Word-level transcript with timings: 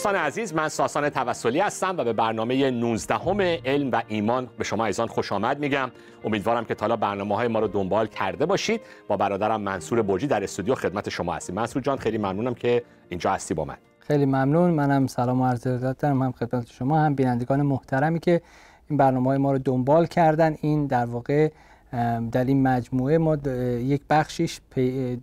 دوستان 0.00 0.16
عزیز 0.16 0.54
من 0.54 0.68
ساسان 0.68 1.08
توسلی 1.08 1.60
هستم 1.60 1.94
و 1.98 2.04
به 2.04 2.12
برنامه 2.12 2.70
19 2.70 3.14
همه 3.14 3.60
علم 3.64 3.90
و 3.90 4.02
ایمان 4.08 4.48
به 4.58 4.64
شما 4.64 4.86
ایزان 4.86 5.06
خوش 5.06 5.32
آمد 5.32 5.58
میگم. 5.58 5.90
امیدوارم 6.24 6.64
که 6.64 6.74
تالا 6.74 6.96
برنامه 6.96 7.36
های 7.36 7.48
ما 7.48 7.58
رو 7.58 7.68
دنبال 7.68 8.06
کرده 8.06 8.46
باشید. 8.46 8.80
با 9.08 9.16
برادرم 9.16 9.60
منصور 9.60 10.02
برجی 10.02 10.26
در 10.26 10.44
استودیو 10.44 10.74
خدمت 10.74 11.08
شما 11.08 11.34
هستیم. 11.34 11.54
منصور 11.54 11.82
جان 11.82 11.96
خیلی 11.96 12.18
ممنونم 12.18 12.54
که 12.54 12.82
اینجا 13.08 13.30
هستی 13.30 13.54
با 13.54 13.64
من. 13.64 13.76
خیلی 13.98 14.26
ممنون. 14.26 14.70
منم 14.70 15.06
سلام 15.06 15.40
و 15.40 15.46
عرض 15.46 15.62
دارم. 15.62 16.22
هم 16.22 16.32
خدمت 16.32 16.66
شما 16.70 16.98
هم 16.98 17.14
بینندگان 17.14 17.62
محترمی 17.62 18.18
که 18.20 18.42
این 18.90 18.96
برنامه 18.96 19.26
های 19.26 19.38
ما 19.38 19.52
رو 19.52 19.58
دنبال 19.58 20.06
کردن. 20.06 20.56
این 20.60 20.86
در 20.86 21.04
واقع 21.04 21.48
در 22.32 22.44
این 22.44 22.62
مجموعه 22.62 23.18
ما 23.18 23.36
یک 23.80 24.02
بخشیش 24.10 24.60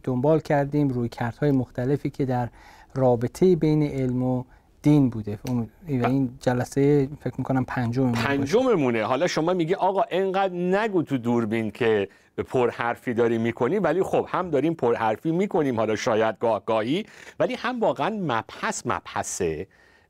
دنبال 0.03 0.39
کردیم. 0.39 0.87
روی 0.87 1.09
کردهای 1.09 1.51
مختلفی 1.51 2.09
که 2.09 2.25
در 2.25 2.49
رابطه 2.95 3.55
بین 3.55 3.83
علم 3.83 4.23
و 4.23 4.43
دین 4.87 5.09
بوده. 5.09 5.39
و 5.45 5.65
این 5.87 6.37
جلسه 6.39 7.09
فکر 7.19 7.33
می‌کنم 7.37 7.65
پنجم 7.65 8.11
پنجممونه. 8.11 9.03
حالا 9.03 9.27
شما 9.27 9.53
میگی 9.53 9.73
آقا 9.73 10.01
اینقدر 10.01 10.53
نگو 10.53 11.03
تو 11.03 11.17
دوربین 11.17 11.71
که 11.71 12.09
پرحرفی 12.47 13.13
داری 13.13 13.37
می‌کنی 13.37 13.79
ولی 13.79 14.03
خب 14.03 14.25
هم 14.29 14.49
داریم 14.49 14.73
پرحرفی 14.73 15.31
می‌کنیم 15.31 15.75
حالا 15.75 15.95
شاید 15.95 16.35
گاه 16.39 16.65
گاهی 16.65 17.05
ولی 17.39 17.55
هم 17.55 17.79
واقعا 17.79 18.09
مبحث 18.09 18.81
مبحث 18.85 19.41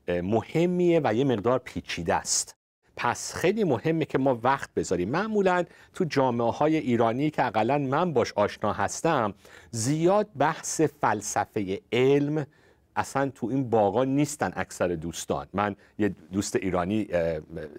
مهمیه 0.08 1.00
و 1.04 1.14
یه 1.14 1.24
مقدار 1.24 1.58
پیچیده 1.58 2.14
است. 2.14 2.56
پس 2.96 3.34
خیلی 3.34 3.64
مهمه 3.64 4.04
که 4.04 4.18
ما 4.18 4.40
وقت 4.42 4.74
بذاریم. 4.76 5.08
معمولا 5.08 5.64
تو 5.94 6.04
جامعه 6.04 6.50
های 6.50 6.76
ایرانی 6.76 7.30
که 7.30 7.46
اقلا 7.46 7.78
من 7.78 8.12
باش 8.12 8.32
آشنا 8.32 8.72
هستم 8.72 9.34
زیاد 9.70 10.28
بحث 10.38 10.80
فلسفه 10.80 11.80
علم 11.92 12.46
اصلا 12.98 13.30
تو 13.34 13.46
این 13.46 13.70
باغا 13.70 14.04
نیستن 14.04 14.52
اکثر 14.56 14.88
دوستان. 14.88 15.46
من 15.52 15.76
یه 15.98 16.14
دوست 16.32 16.56
ایرانی 16.56 17.08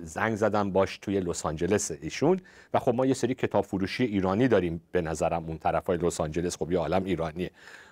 زنگ 0.01 0.35
زدم 0.35 0.71
باش 0.71 0.97
توی 0.97 1.19
لس 1.19 1.45
آنجلس 1.45 1.91
ایشون 1.91 2.39
و 2.73 2.79
خب 2.79 2.95
ما 2.95 3.05
یه 3.05 3.13
سری 3.13 3.33
کتاب 3.33 3.65
فروشی 3.65 4.03
ایرانی 4.03 4.47
داریم 4.47 4.81
به 4.91 5.01
نظرم 5.01 5.45
اون 5.45 5.57
طرفای 5.57 5.97
لس 5.97 6.21
آنجلس. 6.21 6.57
خب 6.57 6.71
یه 6.71 6.77
عالم 6.77 7.03
ایرانیه. 7.03 7.51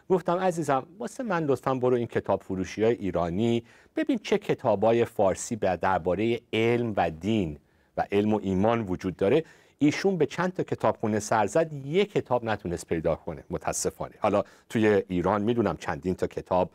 گفتم 0.10 0.38
عزیزم 0.38 0.84
واسه 1.00 1.24
من 1.24 1.44
لطفا 1.44 1.76
برو 1.76 1.96
این 1.96 2.08
کتاب 2.08 2.44
فروشی 2.44 2.84
های 2.84 2.94
ایرانی. 2.94 3.64
ببین 3.96 4.20
چه 4.24 4.38
کتابای 4.38 5.06
فارسی 5.06 5.56
درباره 5.56 6.42
علم 6.54 6.94
و 6.98 7.12
دین 7.12 7.58
و 7.98 8.06
علم 8.12 8.34
و 8.34 8.40
ایمان 8.44 8.82
وجود 8.82 9.16
داره. 9.16 9.44
ایشون 9.80 10.18
به 10.18 10.26
چند 10.26 10.54
تا 10.54 10.64
کتابخونه 10.64 11.20
سر 11.20 11.46
زد 11.46 11.74
یک 11.86 12.12
کتاب 12.12 12.46
نتونست 12.46 12.88
پیدا 12.88 13.16
کنه 13.16 13.44
متاسفانه. 13.50 14.14
حالا 14.20 14.44
توی 14.70 15.04
ایران 15.08 15.42
می‌دونم 15.42 15.78
چندین 15.78 16.16
تا 16.16 16.28
کتاب 16.28 16.70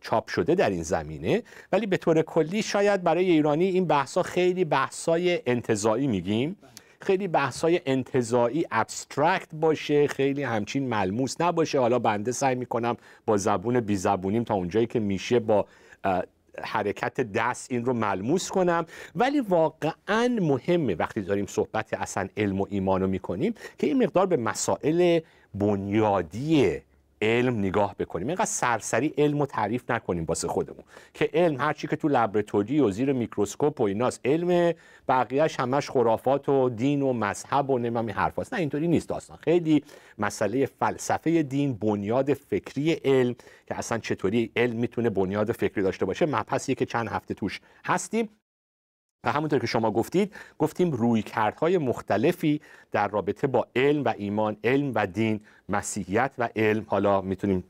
چاپ 0.00 0.28
شده 0.28 0.54
در 0.54 0.70
این 0.70 0.82
زمینه 0.82 1.42
ولی 1.72 1.86
به 1.86 1.96
طور 1.96 2.22
کلی 2.22 2.62
شاید 2.62 3.02
برای 3.02 3.30
ایرانی 3.30 3.64
این 3.64 3.84
بحثا 3.84 4.22
خیلی 4.22 4.64
بحثای 4.64 5.40
انتظایی 5.46 6.06
میگیم. 6.06 6.56
خیلی 7.02 7.28
بحثای 7.28 7.80
انتظایی 7.86 8.66
ابسترکت 8.70 9.48
باشه 9.52 10.06
خیلی 10.06 10.42
همچین 10.42 10.88
ملموس 10.88 11.40
نباشه. 11.40 11.78
حالا 11.78 11.98
بنده 11.98 12.32
سعی 12.32 12.54
می‌کنم 12.54 12.96
با 13.26 13.36
زبون 13.36 13.80
بی 13.80 13.96
زبونیم 13.96 14.44
تا 14.44 14.54
اونجایی 14.54 14.86
که 14.86 15.00
میشه 15.00 15.38
با 15.38 15.66
حرکت 16.62 17.20
دست 17.20 17.72
این 17.72 17.84
رو 17.84 17.92
ملموس 17.92 18.50
کنم. 18.50 18.86
ولی 19.16 19.40
واقعا 19.40 20.38
مهمه 20.40 20.94
وقتی 20.94 21.20
داریم 21.22 21.46
صحبت 21.46 21.94
اصلا 21.94 22.28
علم 22.36 22.60
و 22.60 22.66
ایمان 22.70 23.00
رو 23.00 23.06
می‌کنیم 23.06 23.54
که 23.78 23.86
این 23.86 24.02
مقدار 24.02 24.26
به 24.26 24.36
مسائل 24.36 25.20
بنیادی 25.54 26.80
علم 27.22 27.58
نگاه 27.58 27.94
بکنیم. 27.98 28.26
اینقدر 28.26 28.44
سرسری 28.44 29.14
علم 29.18 29.40
رو 29.40 29.46
تعریف 29.46 29.90
نکنیم 29.90 30.24
واسه 30.24 30.48
خودمون. 30.48 30.84
که 31.14 31.30
علم 31.34 31.60
هرچی 31.60 31.86
که 31.86 31.96
تو 31.96 32.08
لبراتوری 32.08 32.80
و 32.80 32.90
زیر 32.90 33.12
میکروسکوپ 33.12 33.80
و 33.80 33.84
ایناست 33.84 34.20
علم 34.24 34.74
بقیهش 35.08 35.60
همش 35.60 35.90
خرافات 35.90 36.48
و 36.48 36.68
دین 36.68 37.02
و 37.02 37.12
مذهب 37.12 37.70
و 37.70 37.78
نمیم 37.78 37.96
این 37.96 38.10
حرف 38.10 38.52
نه 38.52 38.58
اینطوری 38.58 38.88
نیست 38.88 39.08
داستان. 39.08 39.36
خیلی 39.36 39.84
مسئله 40.18 40.66
فلسفه 40.66 41.42
دین 41.42 41.74
بنیاد 41.74 42.34
فکری 42.34 42.92
علم 42.92 43.34
که 43.66 43.78
اصلا 43.78 43.98
چطوری 43.98 44.50
علم 44.56 44.76
می‌تونه 44.76 45.10
بنیاد 45.10 45.52
فکری 45.52 45.82
داشته 45.82 46.04
باشه. 46.04 46.26
مبحثیه 46.26 46.74
که 46.74 46.86
چند 46.86 47.08
هفته 47.08 47.34
توش 47.34 47.60
هستیم. 47.84 48.28
و 49.24 49.32
همونطور 49.32 49.58
که 49.58 49.66
شما 49.66 49.90
گفتید 49.90 50.34
گفتیم 50.58 50.90
روی 50.90 51.22
کردهای 51.22 51.78
مختلفی 51.78 52.60
در 52.92 53.08
رابطه 53.08 53.46
با 53.46 53.66
علم 53.76 54.04
و 54.04 54.14
ایمان 54.16 54.56
علم 54.64 54.92
و 54.94 55.06
دین 55.06 55.40
مسیحیت 55.68 56.30
و 56.38 56.48
علم. 56.56 56.84
حالا 56.88 57.20
می‌تونیم 57.20 57.64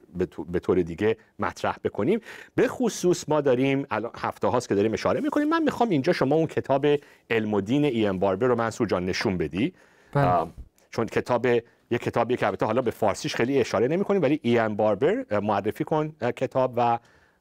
به 0.52 0.60
طور 0.60 0.82
دیگه 0.82 1.16
مطرح 1.38 1.76
بکنیم. 1.84 2.20
به 2.54 2.68
خصوص 2.68 3.28
ما 3.28 3.40
داریم 3.40 3.86
الان 3.90 4.12
هفته 4.16 4.48
هاست 4.48 4.68
که 4.68 4.74
داریم 4.74 4.92
اشاره 4.92 5.20
می‌کنیم. 5.20 5.48
من 5.48 5.62
می‌خوام 5.62 5.88
اینجا 5.90 6.12
شما 6.12 6.34
اون 6.34 6.46
کتاب 6.46 6.86
علم 7.30 7.54
و 7.54 7.60
دین 7.60 7.84
ای 7.84 8.06
ام 8.06 8.18
باربر 8.18 8.46
رو 8.46 8.56
منصور 8.56 8.86
جان 8.86 9.06
نشون 9.06 9.36
بدی. 9.36 9.72
بله. 10.12 10.46
چون 10.90 11.06
کتاب 11.06 11.46
یه 11.46 11.98
کتابی 11.98 12.36
که 12.36 12.46
البته 12.46 12.66
حالا 12.66 12.82
به 12.82 12.90
فارسیش 12.90 13.34
خیلی 13.34 13.60
اشاره 13.60 13.88
نمی 13.88 14.04
کنیم 14.04 14.22
ولی 14.22 14.40
ای 14.42 14.58
ام 14.58 14.76
باربر 14.76 15.40
معرفی 15.40 15.84
کن 15.84 16.08
کتاب 16.36 16.72
و 16.76 16.98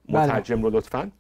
بله. 0.10 0.24
مترجم 0.24 0.64
رو 0.64 0.70
لطفاً. 0.70 1.12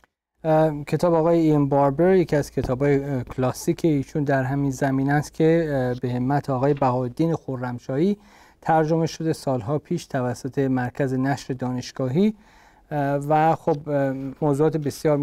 کتاب 0.88 1.14
آقای 1.14 1.40
این 1.40 1.70
باربر 1.70 2.16
یکی 2.16 2.36
از 2.36 2.52
کتاب 2.52 2.82
های 2.82 3.24
کلاسیک 3.24 3.86
ایشون 3.86 4.24
در 4.24 4.44
همین 4.44 4.72
زمین 4.72 5.12
است 5.12 5.34
که 5.34 5.96
به 6.02 6.12
همت 6.12 6.50
آقای 6.50 6.74
بهادین 6.74 7.36
خورمشاهی 7.36 8.18
ترجمه 8.62 9.06
شده 9.06 9.34
سالها 9.34 9.80
پیش 9.80 10.06
توسط 10.06 10.60
مرکز 10.60 11.14
نشر 11.14 11.54
دانشگاهی. 11.54 12.34
و 13.30 13.56
خب 13.56 13.90
موضوعات 14.42 14.78
بسیار 14.78 15.18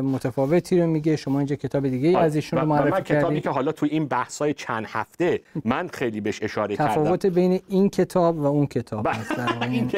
متفاوتی 0.00 0.80
رو 0.80 0.86
میگه. 0.86 1.16
شما 1.16 1.38
اینجا 1.38 1.56
کتاب 1.56 1.88
دیگه 1.88 2.18
از 2.18 2.34
ایشون 2.34 2.58
رو 2.60 2.66
معرفی 2.66 2.90
کردید. 2.90 3.18
کتابی 3.18 3.40
که 3.40 3.50
حالا 3.50 3.72
تو 3.72 3.86
این 3.90 4.06
بحث 4.06 4.38
های 4.38 4.54
چند 4.54 4.86
هفته 4.88 5.40
من 5.64 5.88
خیلی 5.88 6.20
بهش 6.20 6.42
اشاره 6.42 6.76
کردم. 6.76 6.90
تفاوت 6.90 7.26
بین 7.26 7.60
این 7.68 7.88
کتاب 7.88 8.38
و 8.38 8.46
اون 8.46 8.66
کتاب 8.66 9.08
این, 9.62 9.90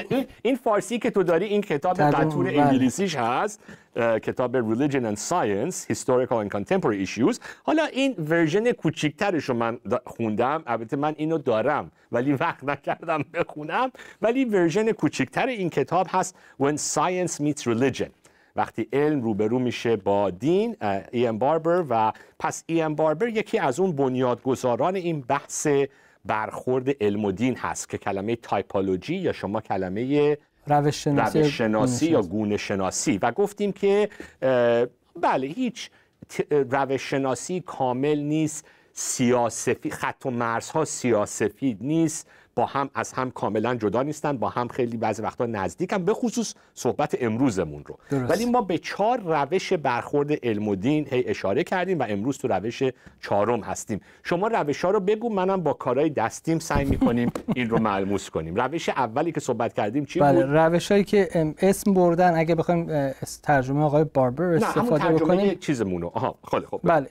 این 0.43 0.57
فارسی 0.57 0.99
که 0.99 1.11
تو 1.11 1.23
داری 1.23 1.45
این 1.45 1.61
کتاب 1.61 2.01
قطور 2.01 2.47
بله. 2.47 2.61
انگلیسیش 2.61 3.17
هست. 3.17 3.61
کتاب 3.97 4.75
Religion 4.75 5.05
and 5.05 5.19
Science 5.19 5.85
Historical 5.89 6.41
and 6.41 6.51
Contemporary 6.51 7.03
Issues. 7.07 7.39
حالا 7.63 7.85
این 7.85 8.15
version 8.29 8.73
کوچیکترش 8.73 9.45
رو 9.45 9.55
من 9.55 9.79
خوندم. 10.07 10.63
البته 10.67 10.97
من 10.97 11.15
اینو 11.17 11.39
دارم 11.39 11.91
ولی 12.13 12.33
وقت 12.33 12.65
نکردم 12.65 13.25
بخونم. 13.35 13.91
ولی 14.23 14.45
version 14.45 14.93
کوچیکتر 14.93 15.47
این 15.47 15.71
کتاب 15.71 16.07
هست 16.11 16.37
When 16.63 16.77
Science 16.95 17.41
Meets 17.41 17.63
Religion. 17.63 18.09
وقتی 18.57 18.89
علم 18.93 19.23
روبرو 19.23 19.59
میشه 19.59 19.97
با 19.97 20.31
دین 20.31 20.77
ایان 21.13 21.39
باربر 21.39 21.85
و 21.89 22.13
پس 22.39 22.65
ای 22.67 22.83
ام 22.83 22.95
باربر 22.95 23.29
یکی 23.29 23.59
از 23.59 23.81
اون 23.81 23.93
بنیادگذاران 23.93 24.97
این 24.97 25.21
بحث 25.21 25.67
برخورد 26.25 27.03
علم 27.03 27.25
و 27.25 27.33
دین 27.33 27.57
هست 27.57 27.89
که 27.89 27.99
کلمه 27.99 28.37
تایپولوژی 28.37 29.15
یا 29.15 29.33
شما 29.33 29.61
کلمه 29.61 30.37
روش 30.67 31.05
شناسی, 31.05 31.45
شناسی 31.45 32.07
یا 32.07 32.23
گونه 32.23 32.57
شناسی 32.57 33.19
و 33.23 33.33
گفتیم 33.33 33.73
که 33.73 34.09
بله 35.21 35.47
هیچ 35.47 35.91
روش 36.51 37.11
شناسی 37.11 37.61
کامل 37.61 38.19
نیست 38.19 38.67
سیاسفی 38.93 39.91
خط 39.91 40.27
و 40.27 40.31
مرزها 40.31 40.85
سیاسفید 40.85 41.79
نیست. 41.81 42.29
با 42.57 42.67
هم 42.67 42.91
از 42.95 43.13
هم 43.13 43.31
کاملا 43.31 43.75
جدا 43.75 44.03
نیستن 44.03 44.37
با 44.37 44.49
هم 44.49 44.69
خیلی 44.69 44.97
بعضی 44.97 45.23
وقتا 45.23 45.47
نزدیکن 45.47 46.05
به 46.05 46.15
خصوص 46.15 46.55
صحبت 46.75 47.17
امروزمون 47.21 47.85
رو. 47.87 47.99
درست. 48.11 48.31
ولی 48.31 48.47
ما 48.47 48.63
به 48.63 48.79
چهار 48.79 49.21
روش 49.21 49.73
برخورد 49.73 50.47
علم 50.47 50.69
و 50.69 50.75
دین 50.75 51.07
هی 51.11 51.25
اشاره 51.27 51.65
کردیم 51.65 51.99
و 51.99 52.07
امروز 52.09 52.39
تو 52.39 52.49
روش 52.49 52.83
چهارم 53.21 53.61
هستیم. 53.61 54.01
شما 54.23 54.49
روش 54.49 54.85
ها 54.85 54.91
رو 54.91 55.01
بگو 55.01 55.29
منم 55.29 55.63
با 55.63 55.73
کارهای 55.73 56.11
دستیم 56.11 56.59
سعی 56.59 56.85
می‌کنیم 56.85 57.33
این 57.57 57.71
رو 57.71 57.79
ملموس 57.79 58.31
کنیم. 58.31 58.55
روش 58.55 58.89
اولی 58.89 59.33
که 59.33 59.41
صحبت 59.41 59.75
کردیم 59.75 60.05
چی 60.05 60.21
بله 60.21 60.47
بود؟ 60.47 60.57
روش 60.57 60.93
هایی 60.93 61.05
که 61.05 61.55
اسم 61.59 61.95
بردن 61.95 62.35
اگه 62.37 62.55
بخوایم 62.55 63.13
ترجمه 63.43 63.83
آقای 63.85 64.05
باربر 64.05 64.45
استفاده 64.45 65.05
ترجمه 65.05 65.19
بکنیم. 65.19 65.59
چیزمون 65.59 66.03
رو 66.03 66.11
آها 66.15 66.35
خیلی 66.51 66.67
خوب. 66.67 66.81
بله 66.85 67.07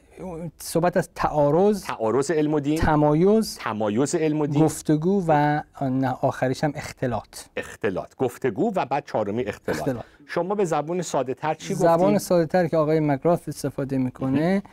صحبت 0.57 0.97
از 0.97 1.09
تعارض 1.15 1.83
تعارض 1.83 2.31
علم 2.31 2.53
و 2.53 2.59
دین. 2.59 2.77
تمایز 2.77 3.57
تمایز 3.57 4.15
علم 4.15 4.41
و 4.41 4.47
دین. 4.47 4.65
گفتگو 4.65 5.23
و 5.27 5.31
آخریش 6.21 6.63
هم 6.63 6.71
اختلاط. 6.75 7.39
اختلاط. 7.57 8.15
گفتگو 8.17 8.71
و 8.75 8.85
بعد 8.85 9.05
چهارمی 9.05 9.43
اختلاط, 9.43 9.79
اختلاط. 9.79 10.03
شما 10.25 10.55
به 10.55 10.65
زبون 10.65 11.01
ساده 11.01 11.33
تر 11.33 11.53
چی 11.53 11.73
زبان 11.73 11.97
گفتیم 11.97 12.17
ساده 12.17 12.45
تر 12.45 12.67
که 12.67 12.77
آقای 12.77 12.99
مگراف 12.99 13.47
استفاده 13.47 13.97
می‌کنه 13.97 14.63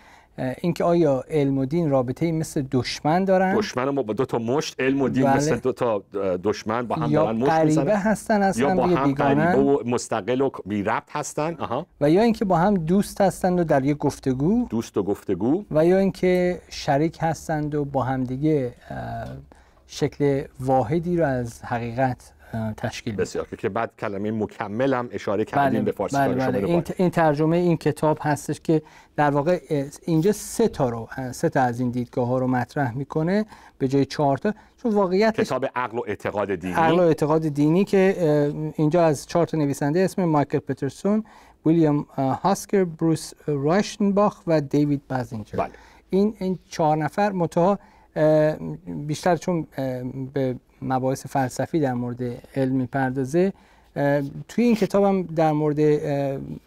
اینکه 0.61 0.85
آیا 0.85 1.25
علم 1.31 1.59
و 1.59 1.65
دین 1.65 1.91
رابطه 1.91 2.33
مثل 2.33 2.63
دشمن 2.71 3.25
دارن؟ 3.25 3.57
دشمن 3.57 3.89
ما 3.89 4.03
با 4.03 4.13
دو 4.13 4.25
تا 4.25 4.39
مشت 4.39 4.81
علم 4.81 5.03
و 5.03 5.09
دین 5.09 5.25
بله. 5.25 5.37
مثل 5.37 5.57
دو 5.57 5.73
تا 5.73 6.03
دشمن 6.45 6.87
با 6.87 6.97
هم 6.97 7.11
یا 7.11 7.23
دارن 7.25 7.37
مشت 7.37 7.53
می‌زنن. 7.53 7.89
هستن 7.89 8.43
از 8.43 8.59
یا 8.59 8.71
هم 8.71 8.77
با 8.77 8.87
دیگه 8.87 9.01
هم 9.01 9.15
غریبه 9.15 9.63
و 9.63 9.79
مستقل 9.89 10.41
و 10.41 10.51
بی 10.67 10.83
ربط 10.83 11.09
هستن. 11.13 11.55
آها. 11.55 11.87
و 12.01 12.11
یا 12.11 12.23
اینکه 12.23 12.45
با 12.45 12.57
هم 12.57 12.75
دوست 12.75 13.21
هستند 13.21 13.61
و 13.61 13.65
در 13.65 13.85
یک 13.85 13.97
گفتگو. 13.97 14.67
دوست 14.71 14.97
و 14.97 15.03
گفتگو. 15.03 15.65
و 15.71 15.87
یا 15.87 15.99
اینکه 15.99 16.61
شریک 16.69 17.19
هستند 17.21 17.75
و 17.75 17.85
با 17.85 18.03
همدیگه 18.03 18.75
اه، 18.91 19.29
شکل 19.93 20.45
واحدی 20.61 21.17
رو 21.17 21.27
از 21.27 21.63
حقیقت 21.63 22.33
تشکیل 22.77 23.17
بسیار. 23.17 23.47
که 23.59 23.69
بعد 23.69 23.91
کلمه 23.99 24.31
مکمل 24.31 24.95
هم 24.95 25.09
اشاره 25.13 25.45
کردیم 25.45 25.81
بله 25.81 25.85
به 25.85 25.93
فارسی 25.93 26.17
بله, 26.17 26.35
بله. 26.35 26.69
این, 26.69 26.85
این 26.97 27.11
ترجمه 27.11 27.57
این 27.57 27.77
کتاب 27.77 28.19
هستش 28.21 28.61
که 28.61 28.83
در 29.17 29.31
واقع 29.31 29.61
اینجا 30.03 30.33
سه 30.33 30.69
تا 30.69 30.89
رو 30.89 31.09
سه 31.33 31.49
تا 31.49 31.61
از 31.61 31.81
این 31.81 31.91
دیدگاه 31.91 32.29
ها 32.29 32.39
رو 32.39 32.47
مطرح 32.47 32.97
می‌کنه 32.97 33.47
به 33.79 33.89
جای 33.89 34.05
چهار 34.05 34.39
تا. 34.39 34.55
چون 34.83 34.95
واقعیتش 34.95 35.47
کتاب 35.47 35.67
عقل 35.75 35.99
و 35.99 36.03
اعتقاد 36.07 36.55
دینی. 36.55 36.75
عقل 36.75 36.99
و 36.99 37.03
اعتقاد 37.03 37.49
دینی 37.49 37.85
که 37.85 38.53
اینجا 38.77 39.05
از 39.05 39.27
چهار 39.27 39.47
تا 39.47 39.59
نویسنده 39.59 40.01
اسم 40.01 40.25
مایکل 40.25 40.59
پترسون 40.59 41.25
ویلیام 41.67 42.07
هاسکر 42.17 42.85
بروس 42.85 43.33
رایشنباخ 43.47 44.43
و 44.47 44.61
دیوید 44.61 45.03
بازینجر 45.09 45.59
بله. 45.59 45.71
این 46.11 46.35
این 46.39 46.59
چهار 46.69 46.97
نفر 46.97 47.33
متها 47.33 47.79
بیشتر 48.87 49.37
چون 49.37 49.67
به 50.35 50.57
مباحث 50.83 51.27
فلسفی 51.27 51.81
در 51.81 51.95
مورد 51.95 52.23
علم 52.57 52.77
می‌پردازه 52.77 53.53
توی 54.49 54.65
این 54.65 54.75
کتاب 54.75 55.05
هم 55.05 55.23
در 55.23 55.53
مورد 55.53 55.81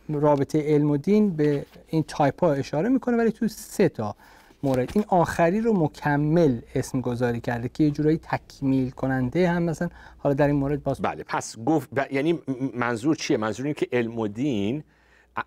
رابطه 0.09 0.61
علم 0.61 0.91
و 0.91 0.97
دین 0.97 1.29
به 1.29 1.65
این 1.87 2.03
تایپ 2.07 2.43
ها 2.43 2.53
اشاره 2.53 2.89
می‌کنه 2.89 3.17
ولی 3.17 3.31
تو 3.31 3.47
سه 3.47 3.89
تا 3.89 4.15
مورد. 4.63 4.91
این 4.95 5.05
آخری 5.07 5.61
رو 5.61 5.73
مکمل 5.83 6.59
اسم 6.75 7.01
گذاری 7.01 7.39
کرده 7.39 7.69
که 7.69 7.83
یه 7.83 7.91
جورایی 7.91 8.17
تکمیل 8.17 8.89
کننده 8.89 9.49
هم 9.49 9.63
مثلا. 9.63 9.89
حالا 10.17 10.35
در 10.35 10.47
این 10.47 10.55
مورد 10.55 10.83
باز 10.83 11.01
بله 11.01 11.23
پس 11.23 11.57
گفت 11.65 11.89
ب- 11.95 12.13
یعنی 12.13 12.39
منظور 12.75 13.15
چیه؟ 13.15 13.37
منظور 13.37 13.65
اینه 13.65 13.73
که 13.73 13.87
علم 13.91 14.19
و 14.19 14.27
دین 14.27 14.83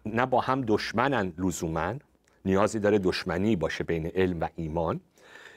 نه 0.06 0.26
با 0.26 0.40
هم 0.40 0.64
دشمنن 0.66 1.32
لزوما. 1.38 1.94
نیازی 2.44 2.78
داره 2.78 2.98
دشمنی 2.98 3.56
باشه 3.56 3.84
بین 3.84 4.06
علم 4.06 4.40
و 4.40 4.48
ایمان. 4.56 5.00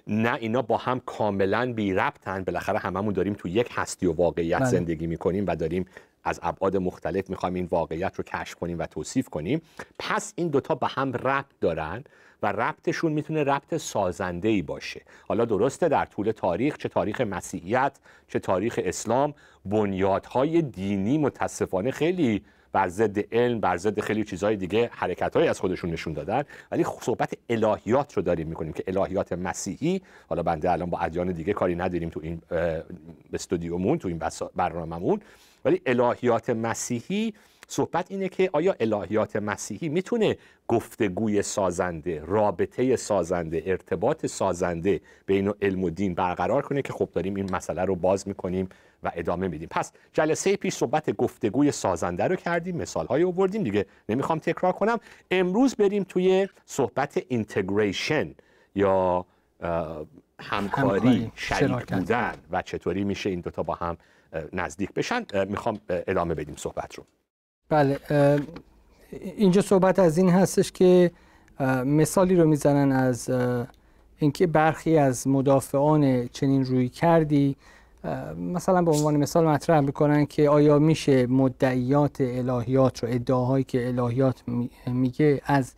نه 0.10 0.34
اینا 0.34 0.62
با 0.62 0.78
هم 0.78 1.00
کاملا 1.00 1.74
بی 1.74 1.94
ربطن. 1.94 2.44
بالاخره 2.44 2.80
هممون 2.80 3.14
داریم 3.14 3.34
تو 3.34 3.48
یک 3.48 3.70
هستی 3.72 4.06
و 4.06 4.14
واقعیت 4.14 4.60
بله. 4.60 4.70
زندگی 4.70 5.08
می‌کنیم 5.08 5.48
و 5.48 5.56
داریم 5.56 5.86
از 6.24 6.40
ابعاد 6.44 6.78
مختلف 6.78 7.30
می‌خوایم 7.30 7.56
این 7.56 7.68
واقعیت 7.72 8.16
رو 8.16 8.24
کشف 8.24 8.56
کنیم 8.56 8.80
و 8.80 8.86
توصیف 8.86 9.30
کنیم. 9.30 9.62
پس 10.00 10.34
این 10.36 10.48
دوتا 10.48 10.76
به 10.76 10.88
هم 10.88 11.14
ربط 11.14 11.46
دارن 11.62 12.04
و 12.44 12.52
ربطشون 12.52 13.12
می‌تونه 13.12 13.44
ربط 13.44 13.78
سازنده 13.78 14.48
ای 14.48 14.62
باشه. 14.62 15.02
حالا 15.28 15.46
درسته 15.46 15.88
در 15.88 16.06
طول 16.06 16.32
تاریخ 16.32 16.78
چه 16.78 16.90
تاریخ 16.90 17.22
مسیحیت 17.22 18.00
چه 18.28 18.40
تاریخ 18.40 18.80
اسلام 18.84 19.34
بنیادهای 19.66 20.62
دینی 20.62 21.18
متاسفانه 21.18 21.92
خیلی 21.92 22.44
بر 22.72 22.88
ضد 22.88 23.34
علم 23.34 23.60
بر 23.60 23.78
ضد 23.78 24.00
خیلی 24.00 24.24
چیزهای 24.24 24.56
دیگه 24.56 24.90
حرکتهایی 24.94 25.48
از 25.48 25.60
خودشون 25.60 25.90
نشون 25.90 26.14
دادن. 26.14 26.44
ولی 26.72 26.86
صحبت 27.02 27.34
الهیات 27.50 28.14
رو 28.14 28.24
داریم 28.24 28.48
می‌کنیم 28.48 28.74
که 28.74 28.84
الهیات 28.88 29.34
مسیحی 29.34 30.02
حالا 30.28 30.44
بنده 30.44 30.72
الان 30.72 30.90
با 30.90 31.00
ادیان 31.00 31.32
دیگه 31.32 31.54
کاری 31.54 31.76
نداریم 31.76 32.10
تو 32.10 32.20
این 32.24 32.42
استودیومون 33.34 33.98
تو 33.98 34.08
این 34.08 34.20
برنامه‌مون. 34.56 35.22
ولی 35.66 35.82
الهیات 35.86 36.50
مسیحی 36.50 37.34
صحبت 37.68 38.12
اینه 38.12 38.30
که 38.30 38.50
آیا 38.54 38.76
الهیات 38.80 39.36
مسیحی 39.36 39.90
می‌تونه 39.90 40.38
گفتگوی 40.68 41.42
سازنده 41.42 42.24
رابطه 42.26 42.96
سازنده 42.96 43.64
ارتباط 43.66 44.26
سازنده 44.26 45.02
بین 45.26 45.54
علم 45.62 45.84
و 45.84 45.90
دین 45.90 46.14
برقرار 46.14 46.62
کنه؟ 46.62 46.82
که 46.82 46.94
خب 46.94 47.10
داریم 47.14 47.36
این 47.36 47.56
مسئله 47.56 47.86
رو 47.86 47.96
باز 47.96 48.28
می‌کنیم. 48.28 48.70
و 49.04 49.12
ادامه 49.16 49.48
میدیم. 49.48 49.68
پس 49.72 49.92
جلسه 50.14 50.56
پیش 50.56 50.74
صحبت 50.74 51.16
گفتگوی 51.16 51.72
سازنده 51.72 52.24
رو 52.24 52.36
کردیم 52.36 52.78
مثال 52.78 53.06
های 53.06 53.24
آوردیم. 53.24 53.64
دیگه 53.64 53.86
نمی‌خوام 54.10 54.40
تکرار 54.40 54.74
کنم. 54.74 54.98
امروز 55.32 55.76
بریم 55.76 56.04
توی 56.04 56.48
صحبت 56.66 57.24
اینتگریشن 57.28 58.36
یا 58.76 59.26
همکاری 59.62 60.10
همکاری، 60.40 61.32
شریک. 61.36 61.94
بودن 61.94 62.34
و 62.52 62.62
چطوری 62.62 63.04
میشه 63.04 63.30
این 63.30 63.40
دوتا 63.40 63.64
با 63.64 63.74
هم 63.74 63.98
نزدیک 64.54 64.94
بشن. 64.94 65.26
می‌خوام 65.48 65.80
ادامه 65.90 66.36
بدیم 66.36 66.56
صحبت 66.58 66.96
رو. 66.96 67.06
بله 67.70 68.00
اینجا 69.38 69.62
صحبت 69.62 70.00
از 70.00 70.18
این 70.18 70.30
هستش 70.30 70.72
که 70.72 71.12
مثالی 71.86 72.36
رو 72.36 72.46
می‌زنن 72.48 72.92
از 72.92 73.32
اینکه 74.18 74.48
برخی 74.48 74.98
از 74.98 75.28
مدافعان 75.28 76.28
چنین 76.28 76.66
روی 76.66 76.90
کردی. 76.90 77.56
مثلا 78.38 78.82
به 78.82 78.92
عنوان 78.92 79.18
مثال 79.18 79.46
مطرح 79.48 79.80
می‌کنن 79.80 80.26
که 80.26 80.50
آیا 80.50 80.80
میشه 80.80 81.28
مدعیات 81.28 82.18
الهیات 82.22 83.04
رو 83.04 83.10
ادعاهایی 83.12 83.64
که 83.64 83.88
الهیات 83.88 84.44
می- 84.48 84.70
میگه 84.88 85.42
از 85.46 85.74